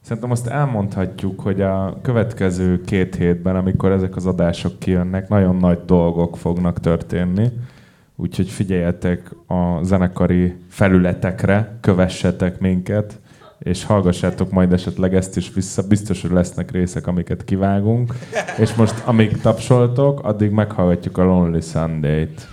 Szerintem 0.00 0.30
azt 0.30 0.46
elmondhatjuk, 0.46 1.40
hogy 1.40 1.60
a 1.60 1.98
következő 2.02 2.80
két 2.80 3.14
hétben, 3.14 3.56
amikor 3.56 3.90
ezek 3.92 4.16
az 4.16 4.26
adások 4.26 4.78
kijönnek, 4.78 5.28
nagyon 5.28 5.56
nagy 5.56 5.78
dolgok 5.86 6.36
fognak 6.36 6.80
történni. 6.80 7.48
Úgyhogy 8.16 8.48
figyeljetek 8.48 9.30
a 9.46 9.82
zenekari 9.82 10.54
felületekre, 10.68 11.78
kövessetek 11.80 12.60
minket, 12.60 13.20
és 13.58 13.84
hallgassátok 13.84 14.50
majd 14.50 14.72
esetleg 14.72 15.14
ezt 15.14 15.36
is 15.36 15.52
vissza. 15.54 15.82
Biztos, 15.82 16.22
hogy 16.22 16.30
lesznek 16.30 16.70
részek, 16.70 17.06
amiket 17.06 17.44
kivágunk. 17.44 18.14
És 18.58 18.74
most, 18.74 19.02
amíg 19.04 19.40
tapsoltok, 19.40 20.20
addig 20.24 20.50
meghallgatjuk 20.50 21.18
a 21.18 21.24
Lonely 21.24 21.60
Sunday-t. 21.60 22.48